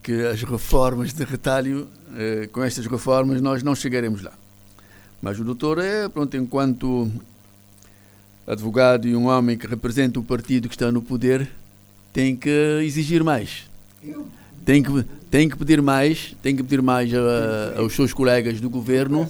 [0.02, 4.32] que as reformas de retalho, eh, com estas reformas, nós não chegaremos lá.
[5.22, 7.10] Mas o doutor é, pronto, enquanto
[8.46, 11.50] advogado e um homem que representa o partido que está no poder,
[12.12, 13.68] tem que exigir mais.
[14.64, 18.68] Tem que, tem que pedir mais, tem que pedir mais a, aos seus colegas do
[18.68, 19.26] governo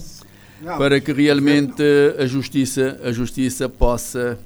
[0.63, 1.83] para que realmente
[2.19, 4.39] a justiça, a justiça possa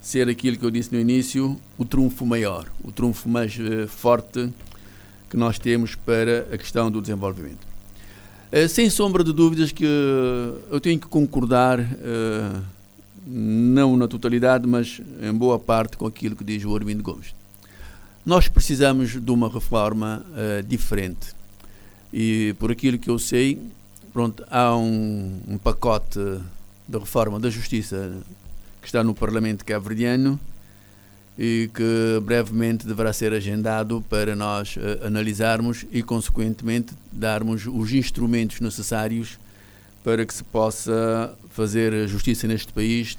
[0.00, 4.50] ser aquilo que eu disse no início, o trunfo maior, o trunfo mais uh, forte
[5.30, 7.72] que nós temos para a questão do desenvolvimento.
[8.54, 9.82] Eh, sem sombra de dúvidas que
[10.70, 12.60] eu tenho que concordar, eh,
[13.26, 17.34] não na totalidade, mas em boa parte com aquilo que diz o Armindo Gomes.
[18.26, 21.28] Nós precisamos de uma reforma eh, diferente.
[22.12, 23.58] E por aquilo que eu sei,
[24.12, 26.18] pronto, há um, um pacote
[26.86, 28.12] de reforma da justiça
[28.80, 30.38] que está no Parlamento cabo-verdiano
[31.38, 38.60] e que brevemente deverá ser agendado para nós uh, analisarmos e, consequentemente, darmos os instrumentos
[38.60, 39.38] necessários
[40.04, 43.16] para que se possa fazer justiça neste país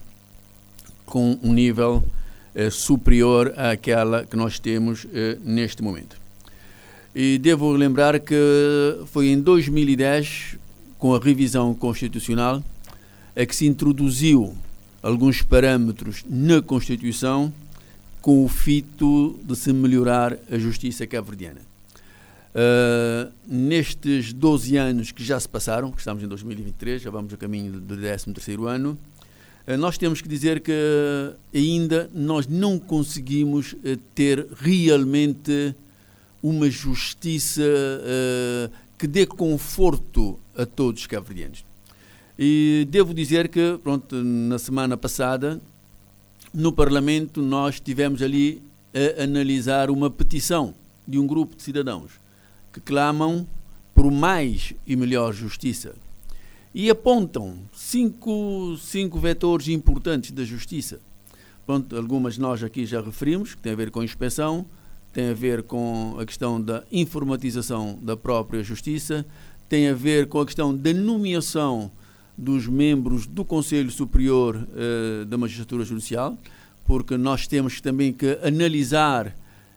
[1.05, 2.03] com um nível
[2.55, 5.09] uh, superior àquela que nós temos uh,
[5.43, 6.21] neste momento.
[7.15, 8.35] E devo lembrar que
[9.07, 10.57] foi em 2010,
[11.03, 12.63] com a revisão constitucional,
[13.35, 14.55] é que se introduziu
[15.01, 17.53] alguns parâmetros na Constituição
[18.21, 21.59] com o fito de se melhorar a justiça cabo-verdiana.
[22.55, 27.35] Uh, nestes 12 anos que já se passaram, que estamos em 2023, já vamos a
[27.35, 28.97] caminho do 13º ano,
[29.67, 30.71] uh, nós temos que dizer que
[31.53, 35.75] ainda nós não conseguimos uh, ter realmente
[36.41, 37.61] uma justiça
[38.97, 41.65] que dê conforto a todos os cabo-verdianos.
[42.37, 45.61] E devo dizer que, pronto, na semana passada,
[46.53, 48.61] no Parlamento nós tivemos ali
[48.93, 50.73] a analisar uma petição
[51.07, 52.11] de um grupo de cidadãos
[52.71, 53.47] que clamam
[53.93, 55.93] por mais e melhor justiça
[56.73, 60.99] e apontam cinco, cinco vetores importantes da justiça.
[61.65, 64.65] Pronto, algumas nós aqui já referimos, que têm a ver com inspeção,
[65.13, 69.23] tem a ver com a questão da informatização da própria justiça,
[69.67, 71.91] tem a ver com a questão da nomeação
[72.37, 76.37] dos membros do Conselho Superior uh, da Magistratura Judicial,
[76.85, 79.35] porque nós temos também que analisar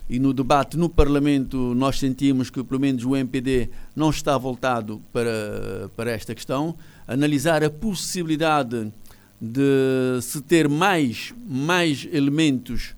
[0.09, 5.03] e no debate no Parlamento nós sentimos que pelo menos o MPD não está voltado
[5.13, 6.77] para, para esta questão,
[7.07, 8.93] analisar a possibilidade
[9.41, 12.95] de se ter mais, mais elementos,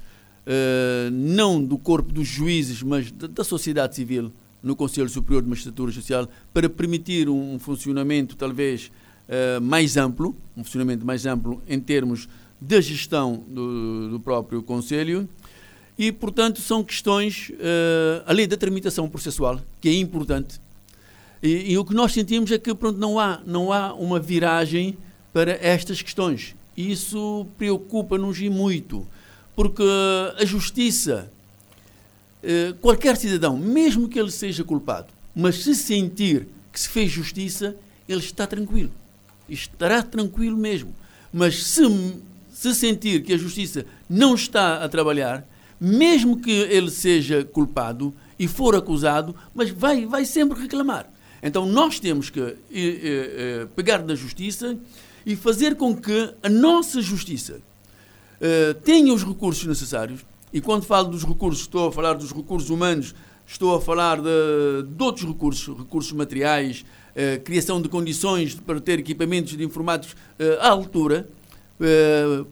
[0.47, 4.33] uh, não do corpo dos juízes, mas da, da, sociedade civil
[4.63, 8.91] no Conselho Superior de Magistratura Social, para permitir um funcionamento talvez
[9.29, 12.29] uh, mais amplo, um funcionamento mais amplo em termos
[12.61, 15.29] da gestão do, do próprio Conselho.
[15.97, 20.61] E, portanto, são questões, uh, além da tramitação processual, que é importante,
[21.43, 24.99] e, e, o que nós sentimos é que pronto, não, há, não há uma viragem
[25.33, 26.55] para estas questões.
[26.77, 29.07] Isso preocupa-nos e muito,
[29.55, 29.83] porque
[30.37, 31.31] a justiça,
[32.43, 37.77] uh, qualquer cidadão, mesmo que ele seja culpado, mas se sentir que se fez justiça,
[38.09, 38.91] ele está tranquilo.
[39.49, 40.95] Estará tranquilo mesmo.
[41.33, 41.83] Mas se,
[42.53, 45.47] se sentir que a justiça não está a trabalhar,
[45.81, 51.11] mesmo que ele seja culpado e for acusado, mas vai, vai sempre reclamar.
[51.43, 54.77] Então nós temos que eh, eh, eh, pegar na justiça
[55.25, 57.61] e fazer com que a nossa justiça
[58.41, 60.25] eh, tenha os recursos necessários.
[60.53, 63.15] E quando falo dos recursos, estou a falar dos recursos humanos,
[63.47, 66.85] estou a falar de, de outros recursos, recursos materiais,
[67.15, 71.29] eh, criação de condições para ter equipamentos de informáticos eh, à altura,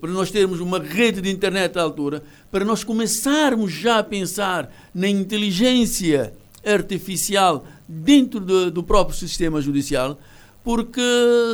[0.01, 4.73] para nós termos uma rede de internet à altura, para nós começarmos já a pensar
[4.95, 6.33] na inteligência
[6.65, 10.19] artificial dentro do, do próprio sistema judicial,
[10.65, 11.01] porque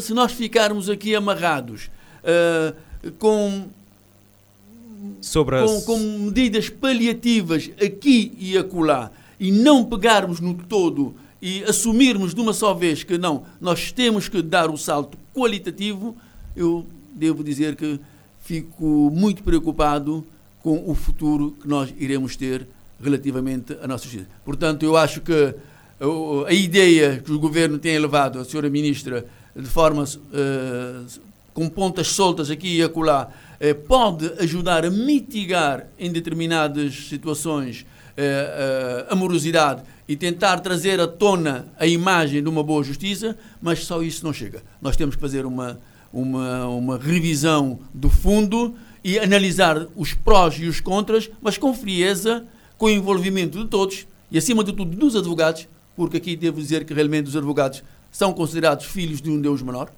[0.01, 1.91] se nós ficarmos aqui amarrados
[2.25, 3.69] uh, com,
[5.21, 5.71] Sobre as...
[5.71, 12.41] com, com medidas paliativas aqui e acolá e não pegarmos no todo e assumirmos de
[12.41, 16.17] uma só vez que não, nós temos que dar o salto qualitativo,
[16.57, 17.99] eu devo dizer que
[18.41, 20.25] fico muito preocupado
[20.63, 22.67] com o futuro que nós iremos ter
[23.03, 24.29] relativamente à nossa justiça.
[24.45, 25.55] Portanto, eu acho que
[26.47, 31.21] a ideia que o governo tem levado, a senhora ministra, de forma uh,
[31.53, 33.29] com pontas soltas aqui e acolá,
[33.63, 37.87] uh, pode ajudar a mitigar em determinadas situações
[38.17, 43.85] uh, a morosidade e tentar trazer à tona a imagem de uma boa justiça, mas
[43.85, 44.63] só isso não chega.
[44.81, 45.79] Nós temos que fazer uma,
[46.13, 52.45] uma, uma revisão do fundo e analisar os prós e os contras, mas com frieza,
[52.77, 56.85] com o envolvimento de todos e, acima de tudo, dos advogados, porque aqui devo dizer
[56.85, 59.91] que realmente os advogados são considerados filhos de um Deus menor,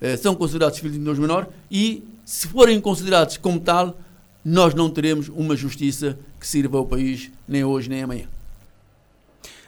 [0.00, 3.96] eh, são considerados filhos de um Deus menor, e se forem considerados como tal,
[4.44, 8.26] nós não teremos uma justiça que sirva ao país nem hoje nem amanhã.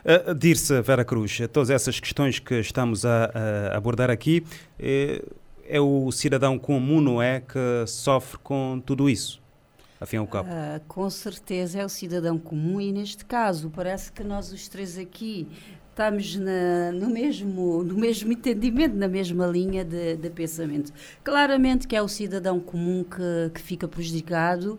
[0.05, 3.31] Uh, Dirce Vera Cruz, todas essas questões que estamos a,
[3.73, 4.45] a abordar aqui,
[4.77, 5.25] é,
[5.69, 9.41] é o cidadão comum, não é, que sofre com tudo isso?
[10.01, 10.49] afim ao cabo?
[10.49, 14.97] Uh, com certeza é o cidadão comum e neste caso parece que nós os três
[14.97, 15.49] aqui
[15.99, 20.93] estamos na, no, mesmo, no mesmo entendimento, na mesma linha de, de pensamento.
[21.25, 24.79] Claramente que é o cidadão comum que, que fica prejudicado,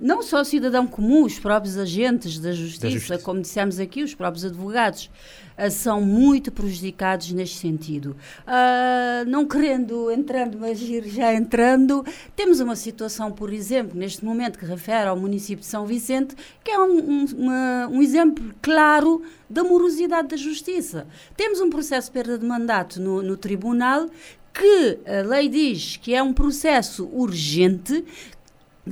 [0.00, 3.18] não só o cidadão comum, os próprios agentes da justiça, da justiça.
[3.18, 5.10] como dissemos aqui, os próprios advogados,
[5.58, 8.16] uh, são muito prejudicados neste sentido.
[8.46, 14.58] Uh, não querendo entrando, mas ir já entrando, temos uma situação, por exemplo, neste momento
[14.58, 16.34] que refere ao município de São Vicente,
[16.64, 21.06] que é um, um, uma, um exemplo claro da morosidade da justiça.
[21.36, 24.08] Temos um processo de perda de mandato no, no tribunal
[24.52, 28.04] que a lei diz que é um processo urgente,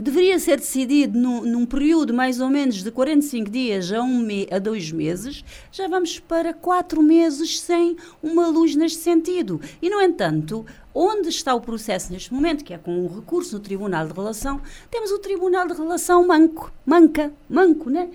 [0.02, 4.46] deveria ser decidido num, num, período mais ou menos de 45 dias a, um me,
[4.50, 9.60] a dois meses, já vamos para quatro meses sem uma luz neste sentido.
[9.80, 13.60] E, no entanto, onde está o processo neste momento, que é com o recurso no
[13.60, 18.08] Tribunal de Relação, temos o Tribunal de Relação manco, manca, manco, né?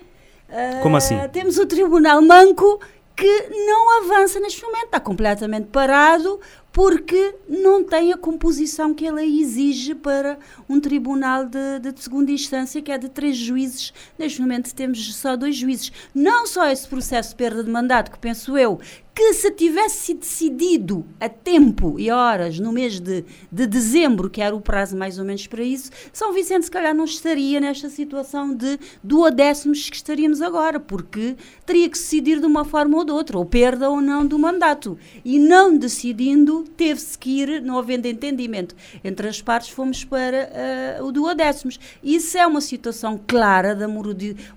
[0.48, 1.16] Uh, Como assim?
[1.32, 2.80] Temos o Tribunal manco
[3.16, 6.40] que não avança neste momento, está completamente parado
[6.74, 10.36] porque não tem a composição que ela exige para
[10.68, 13.94] um tribunal de, de, segunda instância, que é de três juízes.
[14.18, 15.92] Neste momento temos só dois juízes.
[16.12, 18.80] Não só esse processo de perda de mandato, que penso eu
[19.14, 24.56] que se tivesse decidido a tempo e horas no mês de, de dezembro, que era
[24.56, 28.52] o prazo mais ou menos para isso, São Vicente se calhar não estaria nesta situação
[28.52, 33.38] de duodécimos que estaríamos agora, porque teria que decidir de uma forma ou de outra,
[33.38, 34.98] ou perda ou não do mandato.
[35.24, 41.04] E não decidindo, teve-se que ir, não havendo entendimento entre as partes, fomos para uh,
[41.04, 41.78] o duodécimos.
[42.02, 43.86] Isso é uma situação clara da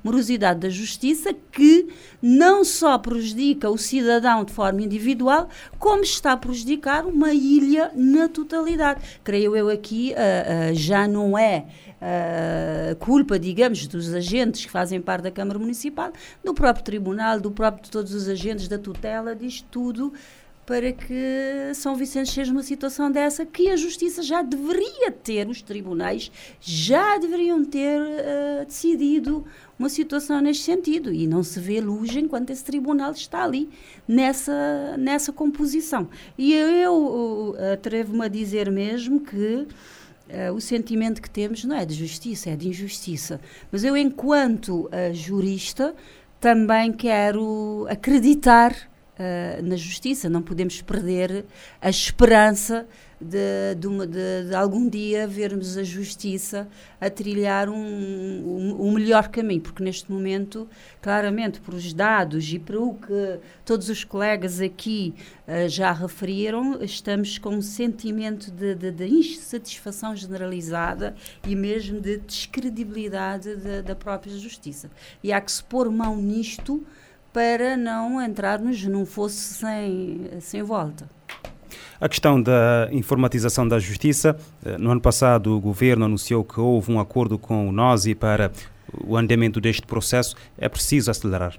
[0.03, 1.87] morosidade da justiça que
[2.21, 8.27] não só prejudica o cidadão de forma individual, como está a prejudicar uma ilha na
[8.27, 9.01] totalidade.
[9.23, 11.65] Creio eu aqui, uh, uh, já não é
[12.01, 16.11] uh, culpa, digamos, dos agentes que fazem parte da Câmara Municipal,
[16.43, 20.13] do próprio Tribunal, do próprio de todos os agentes da tutela, diz tudo
[20.67, 25.61] para que São Vicente seja uma situação dessa que a Justiça já deveria ter, os
[25.61, 29.45] tribunais já deveriam ter uh, decidido
[29.79, 33.69] uma situação neste sentido e não se vê luz enquanto esse tribunal está ali
[34.05, 36.09] nessa, nessa composição.
[36.37, 39.65] E eu, eu uh, atrevo-me a dizer mesmo que
[40.27, 43.39] Uh, o sentimento que temos não é de justiça, é de injustiça.
[43.71, 45.95] Mas eu, enquanto uh, jurista,
[46.37, 48.75] também quero acreditar
[49.17, 50.29] uh, na justiça.
[50.29, 51.45] Não podemos perder
[51.81, 52.87] a esperança
[53.19, 56.67] de, de, uma, de, de, algum dia vermos a justiça
[57.01, 60.67] a trilhar um, um, um, melhor caminho, porque neste momento,
[61.01, 65.15] claramente, por os dados e para o que todos os colegas aqui
[65.47, 71.15] uh, já referiram, estamos com um sentimento de, de, insatisfação generalizada
[71.47, 74.91] e mesmo de descredibilidade da própria justiça.
[75.23, 76.85] E há que se pôr mão nisto
[77.37, 81.07] para não entrarmos num fosse sem, sem volta.
[82.01, 84.35] A questão da informatização da justiça.
[84.65, 88.51] Eh, no ano passado, o governo anunciou que houve um acordo com o NOSI para
[89.05, 90.35] o andamento deste processo.
[90.57, 91.53] É preciso acelerar.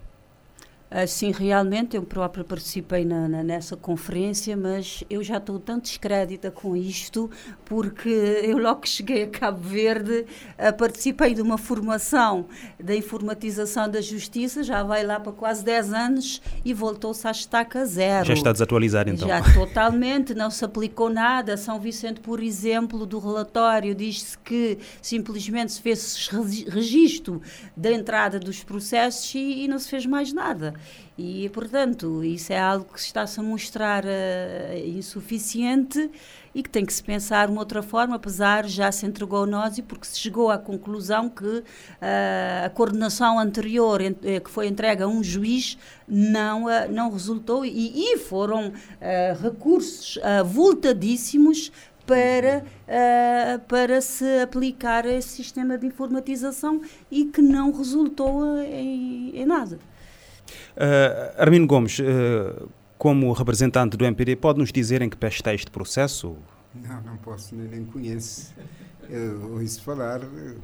[1.06, 6.50] Sim, realmente, eu própria participei na, na, nessa conferência, mas eu já estou tanto descrédita
[6.50, 7.30] com isto,
[7.64, 10.24] porque eu logo que cheguei a Cabo Verde
[10.58, 12.46] uh, participei de uma formação
[12.82, 17.84] da informatização da justiça, já vai lá para quase 10 anos e voltou-se à estaca
[17.84, 18.26] zero.
[18.26, 19.28] Já está desatualizado então?
[19.28, 21.56] Já totalmente, não se aplicou nada.
[21.56, 26.28] São Vicente, por exemplo, do relatório diz-se que simplesmente se fez
[26.68, 27.42] registro
[27.76, 30.74] da entrada dos processos e, e não se fez mais nada.
[31.16, 34.08] E, portanto, isso é algo que está-se a mostrar uh,
[34.86, 36.10] insuficiente
[36.54, 39.78] e que tem que se pensar uma outra forma, apesar já se entregou a nós
[39.78, 41.64] e porque se chegou à conclusão que uh,
[42.64, 45.76] a coordenação anterior ent eh, que foi entregue a um juiz
[46.06, 48.72] não, uh, não resultou e, e foram
[49.40, 51.70] recursos voltadíssimos
[52.08, 59.44] para, uh, para se aplicar esse sistema de informatização e que não resultou em, em
[59.44, 59.78] nada.
[60.76, 65.54] Uh, Armindo Gomes, uh, como representante do MPD, pode nos dizer em que pé está
[65.54, 66.36] este processo?
[66.74, 68.54] Não, não posso, nem, nem conheço.
[69.08, 70.20] Eu ouço falar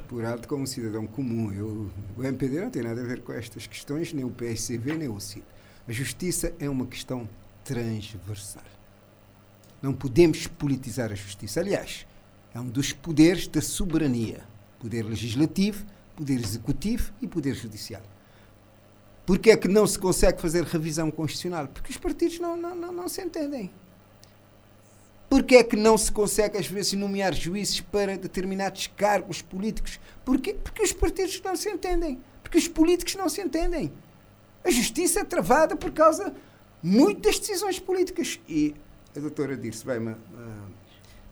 [0.06, 1.50] por alto como cidadão comum.
[1.52, 5.08] Eu, o MPD não tem nada a ver com estas questões, nem o PSCV, nem
[5.08, 5.44] o CID.
[5.88, 7.28] A justiça é uma questão
[7.64, 8.62] transversal.
[9.80, 11.60] Não podemos politizar a justiça.
[11.60, 12.06] Aliás,
[12.54, 14.42] é um dos poderes da soberania:
[14.78, 18.02] poder legislativo, poder executivo e poder judicial.
[19.26, 21.66] Porque é que não se consegue fazer revisão constitucional?
[21.68, 23.70] Porque os partidos não, não, não, não se entendem.
[25.30, 29.98] Porque é que não se consegue, às vezes, nomear juízes para determinados cargos políticos?
[30.24, 32.20] Porque, porque os partidos não se entendem.
[32.42, 33.90] Porque os políticos não se entendem.
[34.62, 36.34] A justiça é travada por causa
[36.82, 38.38] muitas decisões políticas.
[38.46, 38.74] E
[39.16, 40.14] a doutora disse, vai me,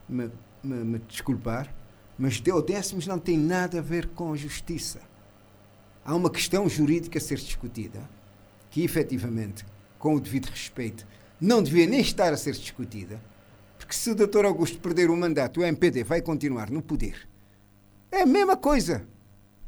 [0.09, 0.31] me,
[0.65, 1.73] me, me desculpar,
[2.19, 5.12] mas deodécimos não tem nada a ver com a justiça
[6.05, 8.01] há uma questão jurídica a ser discutida,
[8.71, 9.65] que efetivamente,
[9.99, 11.07] com o devido respeito,
[11.41, 13.21] não devia nem estar a ser discutida,
[13.79, 14.45] porque se o Dr.
[14.45, 17.29] Augusto perder o mandato, o MPD vai continuar no poder.
[18.11, 19.07] É a mesma coisa.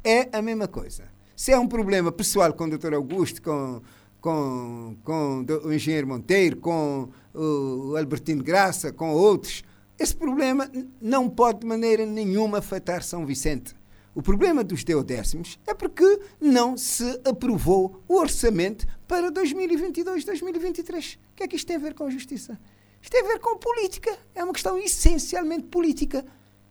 [0.03, 1.03] É a mesma coisa.
[1.35, 2.93] Se é um problema pessoal com o Dr.
[2.93, 3.81] Augusto, com,
[4.21, 9.63] com, com o engenheiro Monteiro, com o Albertino Graça, com outros,
[9.99, 10.69] esse problema
[11.01, 13.75] não pode de maneira nenhuma afetar São Vicente.
[14.15, 21.17] O problema dos deodécimos é porque não se aprovou o orçamento para 2022-2023.
[21.17, 22.57] O que é que isto tem a ver com a justiça?
[23.01, 24.17] Isto tem a ver com política.
[24.33, 26.25] É uma questão essencialmente política.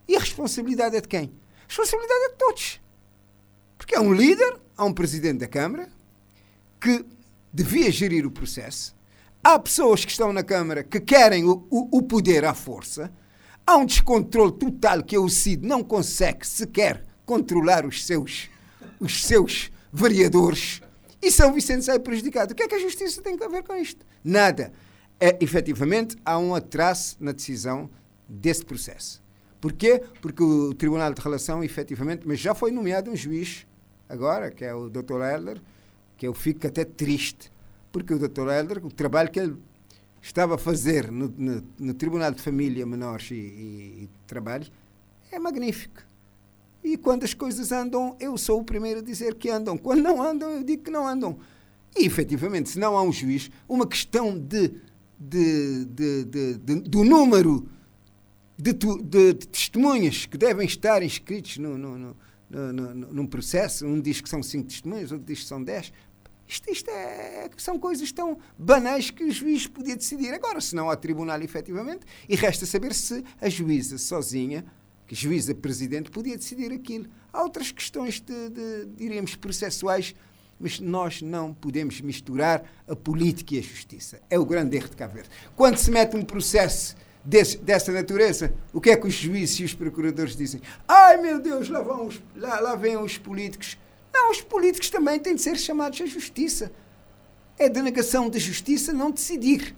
[0.07, 1.31] E a responsabilidade é de quem?
[1.61, 2.81] A responsabilidade é de todos.
[3.77, 5.87] Porque há um líder, há um presidente da Câmara
[6.81, 7.05] que
[7.53, 8.95] devia gerir o processo.
[9.43, 13.13] Há pessoas que estão na Câmara que querem o, o, o poder à força.
[13.67, 18.49] Há um descontrole total que o CID não consegue sequer controlar os seus,
[18.99, 20.81] os seus vereadores
[21.21, 22.53] e São Vicente sai prejudicado.
[22.53, 24.05] O que é que a justiça tem a ver com isto?
[24.23, 24.71] Nada.
[25.19, 27.89] É, efetivamente, há um atraso na decisão
[28.27, 29.23] desse processo.
[29.59, 30.03] Porquê?
[30.21, 33.65] Porque o Tribunal de Relação, efetivamente, mas já foi nomeado um juiz,
[34.07, 35.21] agora, que é o Dr.
[35.21, 35.61] Helder,
[36.17, 37.51] que eu fico até triste,
[37.91, 38.47] porque o Dr.
[38.49, 39.57] Helder, o trabalho que ele
[40.21, 44.67] estava a fazer no, no, no Tribunal de Família, Menores e, e, e Trabalho,
[45.31, 46.04] é magnífico.
[46.85, 49.75] E quando as coisas andam, eu sou o primeiro a dizer que andam.
[49.75, 51.39] Quando não andam, eu digo que não andam.
[51.97, 54.71] E, efetivamente, se não há um juiz, uma questão de,
[55.19, 57.67] de, de, de do número
[58.55, 63.87] de, testemunhas que devem estar inscritos no, no, no, no, num processo.
[63.87, 65.91] Um diz que são cinco testemunhas, outro diz que são dez.
[66.47, 70.31] Isto, isto é, são coisas tão banais que o juiz podia decidir.
[70.35, 74.63] Agora, se não há tribunal efetivamente, e resta saber se a juíza sozinha,
[75.07, 77.07] que juíza presidente, podia decidir aquilo.
[77.31, 80.15] Há outras questões, de, de, diríamos, processuais,
[80.59, 84.21] mas nós não podemos misturar a política e a justiça.
[84.29, 85.29] É o grande erro de Cabo Verde.
[85.55, 89.63] Quando se mete um processo desse, dessa natureza, o que é que os juízes e
[89.63, 90.61] os procuradores dizem?
[90.87, 93.77] Ai meu Deus, lá, vão os, lá, lá vêm os políticos
[94.15, 96.71] não, os políticos também têm de ser chamados à justiça.
[97.59, 99.75] É denegação da justiça não decidir.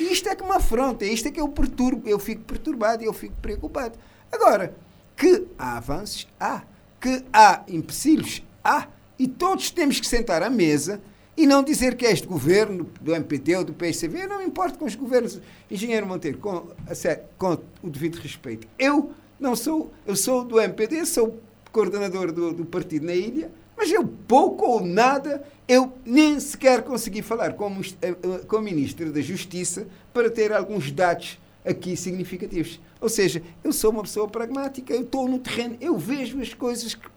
[0.00, 3.06] E isto é que me afronta, isto é que eu perturbo, eu fico perturbado e
[3.06, 3.98] eu fico preocupado.
[4.32, 4.74] Agora,
[5.16, 6.62] que há avanços, há.
[7.00, 8.88] Que há empecilhos, há.
[9.18, 11.00] E todos temos que sentar à mesa
[11.38, 14.76] e não dizer que é este governo, do MPT ou do PSCV, eu não importo
[14.76, 15.40] com os governos.
[15.70, 16.66] Engenheiro Monteiro, com,
[17.38, 22.64] com o devido respeito, eu não sou, eu sou do MPD, sou coordenador do, do
[22.64, 27.70] partido na ilha, mas eu pouco ou nada, eu nem sequer consegui falar com,
[28.02, 28.14] eh, eh,
[28.48, 32.80] com o Ministro da Justiça para ter alguns dados aqui significativos.
[33.00, 36.94] Ou seja, eu sou uma pessoa pragmática, eu estou no terreno, eu vejo as coisas
[36.94, 37.08] que,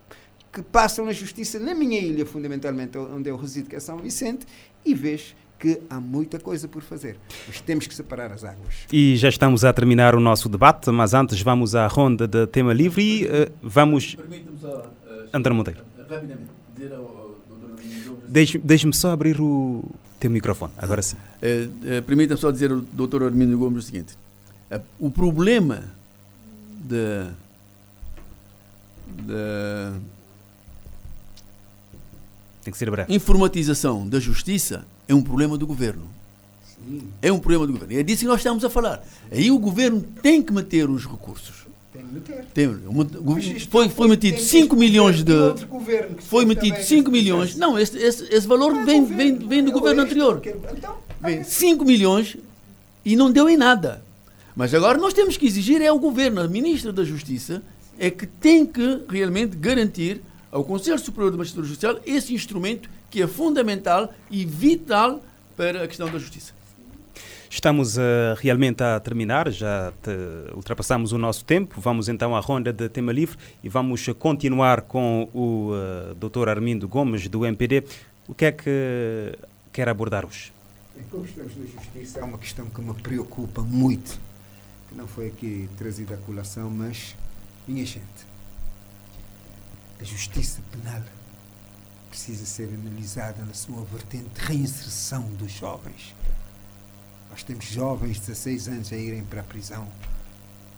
[0.53, 4.45] que passam na justiça na minha ilha, fundamentalmente, onde eu resido, que é São Vicente,
[4.85, 7.17] e vejo que há muita coisa por fazer,
[7.47, 8.87] mas temos que separar as águas.
[8.91, 12.73] E já estamos a terminar o nosso debate, mas antes vamos à ronda de tema
[12.73, 14.15] livre e uh, vamos.
[14.15, 14.91] Permita-me só.
[15.05, 15.81] Uh, André Monteiro.
[16.09, 17.21] Rapidamente, dizer ao,
[18.27, 19.83] Deixe-me só abrir o
[20.19, 21.15] teu microfone, agora sim.
[21.15, 23.23] Uh, Permita-me só dizer ao Dr.
[23.23, 24.17] Armindo Gomes o seguinte:
[24.99, 25.83] o problema
[26.83, 27.31] da.
[29.07, 29.93] da
[32.63, 33.13] tem que ser breve.
[33.13, 36.03] Informatização da justiça é um problema do governo.
[36.63, 37.01] Sim.
[37.21, 37.99] É um problema do governo.
[37.99, 39.03] É disso que nós estamos a falar.
[39.31, 41.65] Aí o governo tem que meter os recursos.
[41.91, 42.45] Tem que meter.
[42.53, 42.69] Tem,
[43.69, 45.33] foi, foi metido 5 milhões de.
[46.19, 47.55] Foi metido 5 milhões.
[47.55, 50.41] Não, esse, esse, esse valor é vem, vem, vem do governo anterior.
[50.77, 52.37] Então, vem 5 milhões
[53.03, 54.03] e não deu em nada.
[54.55, 57.63] Mas agora nós temos que exigir é o governo, a ministra da Justiça,
[57.97, 60.21] é que tem que realmente garantir
[60.51, 65.21] ao Conselho Superior de Magistratura Judicial esse instrumento que é fundamental e vital
[65.55, 66.53] para a questão da justiça.
[67.49, 68.01] Estamos uh,
[68.39, 70.09] realmente a terminar, já te,
[70.55, 71.81] ultrapassamos o nosso tempo.
[71.81, 76.47] Vamos então à ronda de tema livre e vamos continuar com o uh, Dr.
[76.47, 77.83] Armindo Gomes, do MPD.
[78.25, 79.37] O que é que
[79.73, 80.53] quer abordar hoje?
[81.09, 84.17] Como estamos na justiça, é uma questão que me preocupa muito,
[84.91, 87.15] que não foi aqui trazida à colação, mas,
[87.65, 88.27] minha gente,
[90.01, 91.01] a justiça penal
[92.09, 96.13] precisa ser analisada na sua vertente de reinserção dos jovens.
[97.29, 99.87] Nós temos jovens de 16 anos a irem para a prisão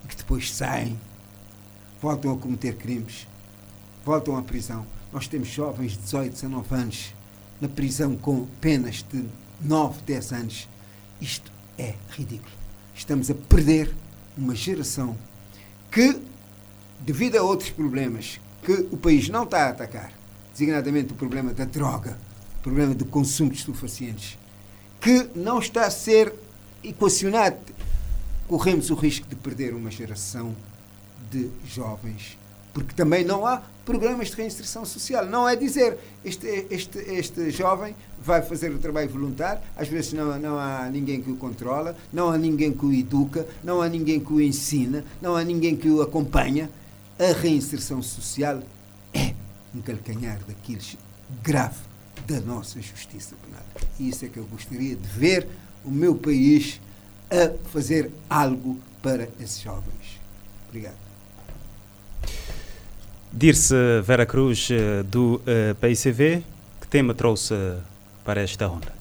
[0.04, 0.98] e que depois saem,
[2.00, 3.26] voltam a cometer crimes,
[4.04, 4.86] voltam à prisão.
[5.12, 7.14] Nós temos jovens de 18, 19 anos
[7.60, 9.28] na prisão com penas de
[9.60, 10.68] 9, 10 anos.
[11.20, 12.54] Isto é ridículo.
[12.94, 13.92] Estamos a perder
[14.36, 15.16] uma geração
[15.90, 16.20] que,
[17.00, 20.12] devido a outros problemas, que o país não está a atacar,
[20.52, 22.18] designadamente o problema da droga,
[22.58, 24.38] o problema do consumo de estupefacientes,
[25.00, 26.32] que não está a ser
[26.82, 27.58] equacionado.
[28.48, 30.54] Corremos o risco de perder uma geração
[31.30, 32.38] de jovens,
[32.74, 35.24] porque também não há programas de reinserção social.
[35.24, 40.38] Não é dizer este, este, este jovem vai fazer o trabalho voluntário, às vezes não,
[40.38, 44.18] não há ninguém que o controla, não há ninguém que o educa, não há ninguém
[44.18, 46.68] que o ensina, não há ninguém que o acompanha
[47.18, 48.60] a reinserção social
[49.12, 49.34] é
[49.74, 50.96] um calcanhar daqueles
[51.42, 51.78] grave
[52.26, 53.62] da nossa justiça penal.
[54.00, 55.46] E isso é que eu gostaria de ver
[55.84, 56.80] o meu país
[57.30, 60.20] a fazer algo para esses jovens.
[60.68, 61.03] Obrigado.
[63.36, 63.74] Dirce
[64.04, 66.44] Vera Cruz, eh, do uh, eh, PICV,
[66.80, 67.52] que tema trouxe
[68.24, 68.92] para esta ronda?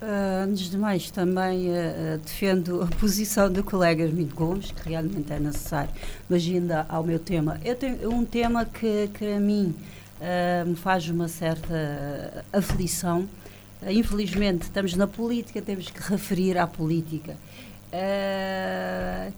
[0.00, 5.32] Uh, antes de mais, também uh, defendo a posição do colega Armindo Gomes, que realmente
[5.32, 5.90] é necessário,
[6.30, 7.60] mas ainda ao meu tema.
[7.64, 9.74] Eu tenho um tema que, que a mim
[10.66, 13.28] me faz uma certa aflição.
[13.88, 17.36] infelizmente, estamos na política, temos que referir à política.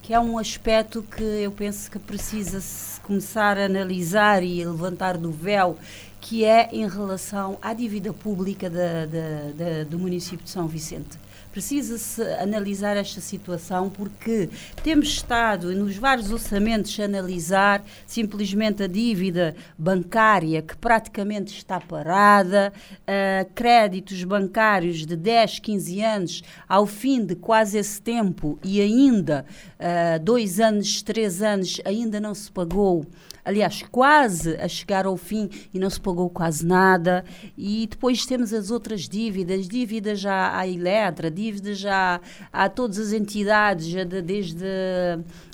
[0.02, 5.16] Que é um aspecto que eu penso que precisa -se começar a analisar e levantar
[5.16, 5.78] do véu
[6.20, 11.18] que é em relação à dívida pública da, da, da, do município de São Vicente.
[11.52, 14.48] Precisa-se analisar esta situação porque
[14.84, 22.72] temos estado nos vários orçamentos a analisar simplesmente a dívida bancária que praticamente está parada,
[23.02, 29.44] uh, créditos bancários de 10, 15 anos ao fim de quase esse tempo e ainda
[29.78, 33.04] uh, dois anos, três anos ainda não se pagou
[33.44, 37.24] aliás, quase a chegar ao fim e não se pagou quase nada.
[37.56, 42.20] E depois temos as outras dívidas, dívidas já à Eletra, dívidas já
[42.52, 43.92] a todas as entidades,
[44.24, 44.66] desde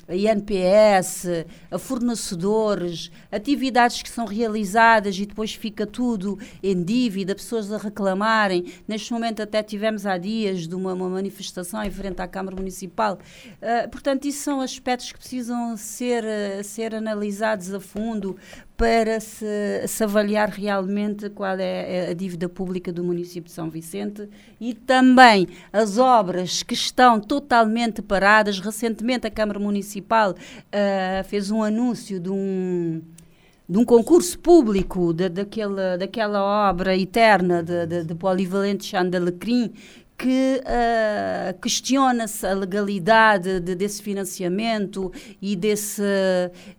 [0.09, 7.77] INPS, a fornecedores, atividades que são realizadas e depois fica tudo em dívida, pessoas a
[7.77, 8.65] reclamarem.
[8.87, 13.19] Neste momento até tivemos há dias de uma, uma manifestação em frente à Câmara Municipal.
[13.61, 18.37] Uh, portanto, isso são aspectos que precisam ser, uh, ser analisados a fundo
[18.77, 24.29] para se, se, avaliar realmente qual é a dívida pública do município de São Vicente
[24.61, 28.59] e também as obras que estão totalmente paradas.
[28.59, 33.01] Recentemente a Câmara Municipal uh, fez um anúncio de um
[33.69, 39.73] de um concurso público de, daquela, daquela obra eterna de, de, de Polivalente Chandalecrim
[40.17, 46.01] que uh, questiona-se a legalidade de, desse financiamento e desse,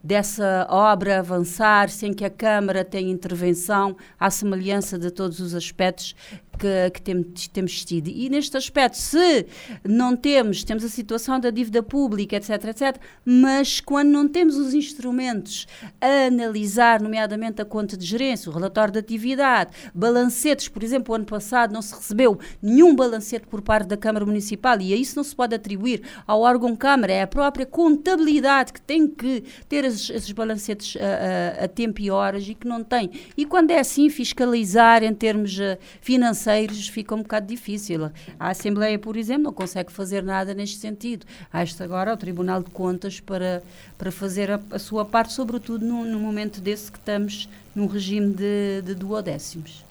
[0.02, 6.16] dessa obra avançar sem que a Câmara tenha intervenção, à semelhança de todos os aspectos
[6.58, 8.08] que, que temos, temos tido.
[8.08, 9.46] E neste aspecto, se
[9.84, 14.74] não temos, temos a situação da dívida pública, etc, etc, mas quando não temos os
[14.74, 15.66] instrumentos
[16.00, 21.16] a analisar, nomeadamente a conta de gerência, o relatório de atividade, balancetes, por exemplo, o
[21.16, 25.16] ano passado não se recebeu nenhum balancete por parte da Câmara Municipal e a isso
[25.16, 29.84] não se pode atribuir ao órgão Câmara, é a própria contabilidade que tem que ter
[29.84, 33.10] esses, esses balancetes a, a, a tempo e horas e que não tem.
[33.36, 38.10] E quando é assim, fiscalizar em termos uh, financeiros terceiros fica um bocado difícil.
[38.38, 41.26] A Assembleia, por exemplo, não consegue fazer nada neste sentido.
[41.52, 43.62] Há-se agora o Tribunal de Contas para,
[43.98, 48.82] para fazer a, a sua parte, sobretudo no, momento desse que estamos num regime de,
[48.82, 49.84] de duodécimos.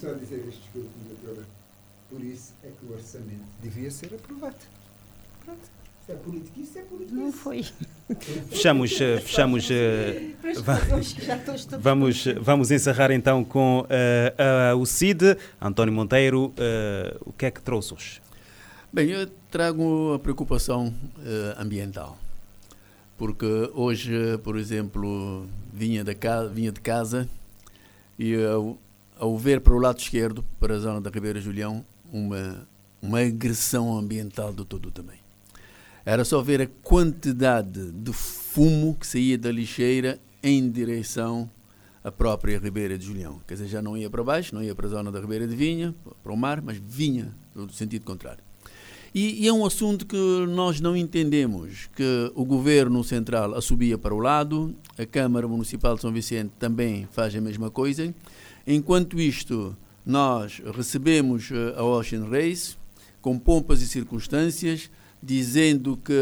[0.00, 0.90] Só dizer isto.
[2.10, 4.75] Por isso é que o orçamento devia ser aprovado.
[6.08, 7.16] É político, isso é político.
[7.16, 7.64] Não foi.
[8.48, 10.34] Fechamos, eh, fechamos eh,
[11.80, 16.46] vamos, vamos encerrar então com uh, uh, o CID, António Monteiro.
[16.46, 18.22] Uh, o que é que trouxe hoje?
[18.92, 20.94] Bem, eu trago a preocupação
[21.58, 22.16] ambiental.
[23.18, 27.28] Porque hoje, por exemplo, vinha de casa, vinha de casa
[28.16, 28.78] e ao,
[29.18, 32.68] ao ver para o lado esquerdo, para a zona da Ribeira Julião, uma,
[33.02, 35.25] uma agressão ambiental do todo também
[36.06, 41.50] era só ver a quantidade de fumo que saía da lixeira em direção
[42.04, 43.40] à própria Ribeira de Julião.
[43.44, 45.56] Quer dizer, já não ia para baixo, não ia para a zona da Ribeira de
[45.56, 45.92] Vinha,
[46.22, 48.44] para o mar, mas vinha no sentido contrário.
[49.12, 50.16] E, e, é um assunto que
[50.48, 56.02] nós não entendemos, que o governo central assobia para o lado, a Câmara Municipal de
[56.02, 58.14] São Vicente também faz a mesma coisa.
[58.64, 62.76] Enquanto isto, nós recebemos eh, a Ocean Race
[63.20, 64.90] com pompas e circunstâncias,
[65.26, 66.12] dizendo que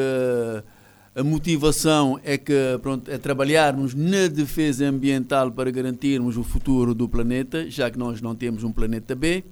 [1.14, 7.09] a motivação é que pronto, é trabalharmos na defesa ambiental para garantirmos o futuro do
[7.09, 9.44] planeta, já que nós não temos um planeta B,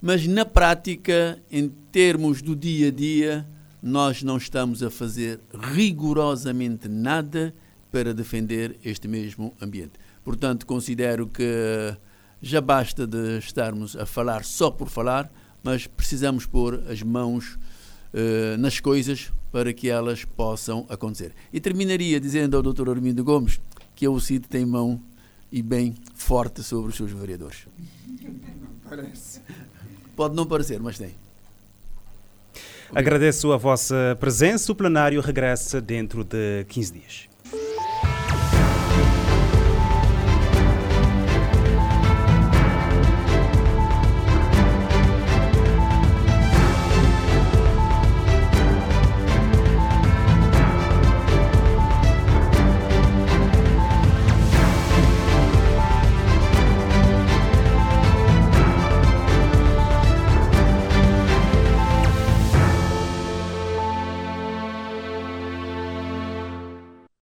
[0.00, 3.46] mas na prática, em termos do dia a dia,
[3.82, 5.40] nós não estamos a fazer
[5.74, 7.54] rigorosamente nada
[7.92, 9.92] para defender este mesmo ambiente.
[10.24, 11.96] Portanto, considero que
[12.42, 15.30] já basta de estarmos a falar só por falar,
[15.62, 17.58] mas precisamos pôr as mãos
[18.16, 21.32] uh, nas coisas para que elas possam acontecer.
[21.52, 22.90] E terminaria dizendo ao Dr.
[22.90, 23.60] Armindo Gomes
[23.94, 25.00] que o CID tem mão
[25.52, 27.66] e bem forte sobre os seus vereadores.
[28.88, 29.40] Parece.
[30.14, 31.14] Pode não parecer, mas tem.
[32.94, 34.72] Agradeço a vossa presença.
[34.72, 37.28] O plenário regressa dentro de 15 dias.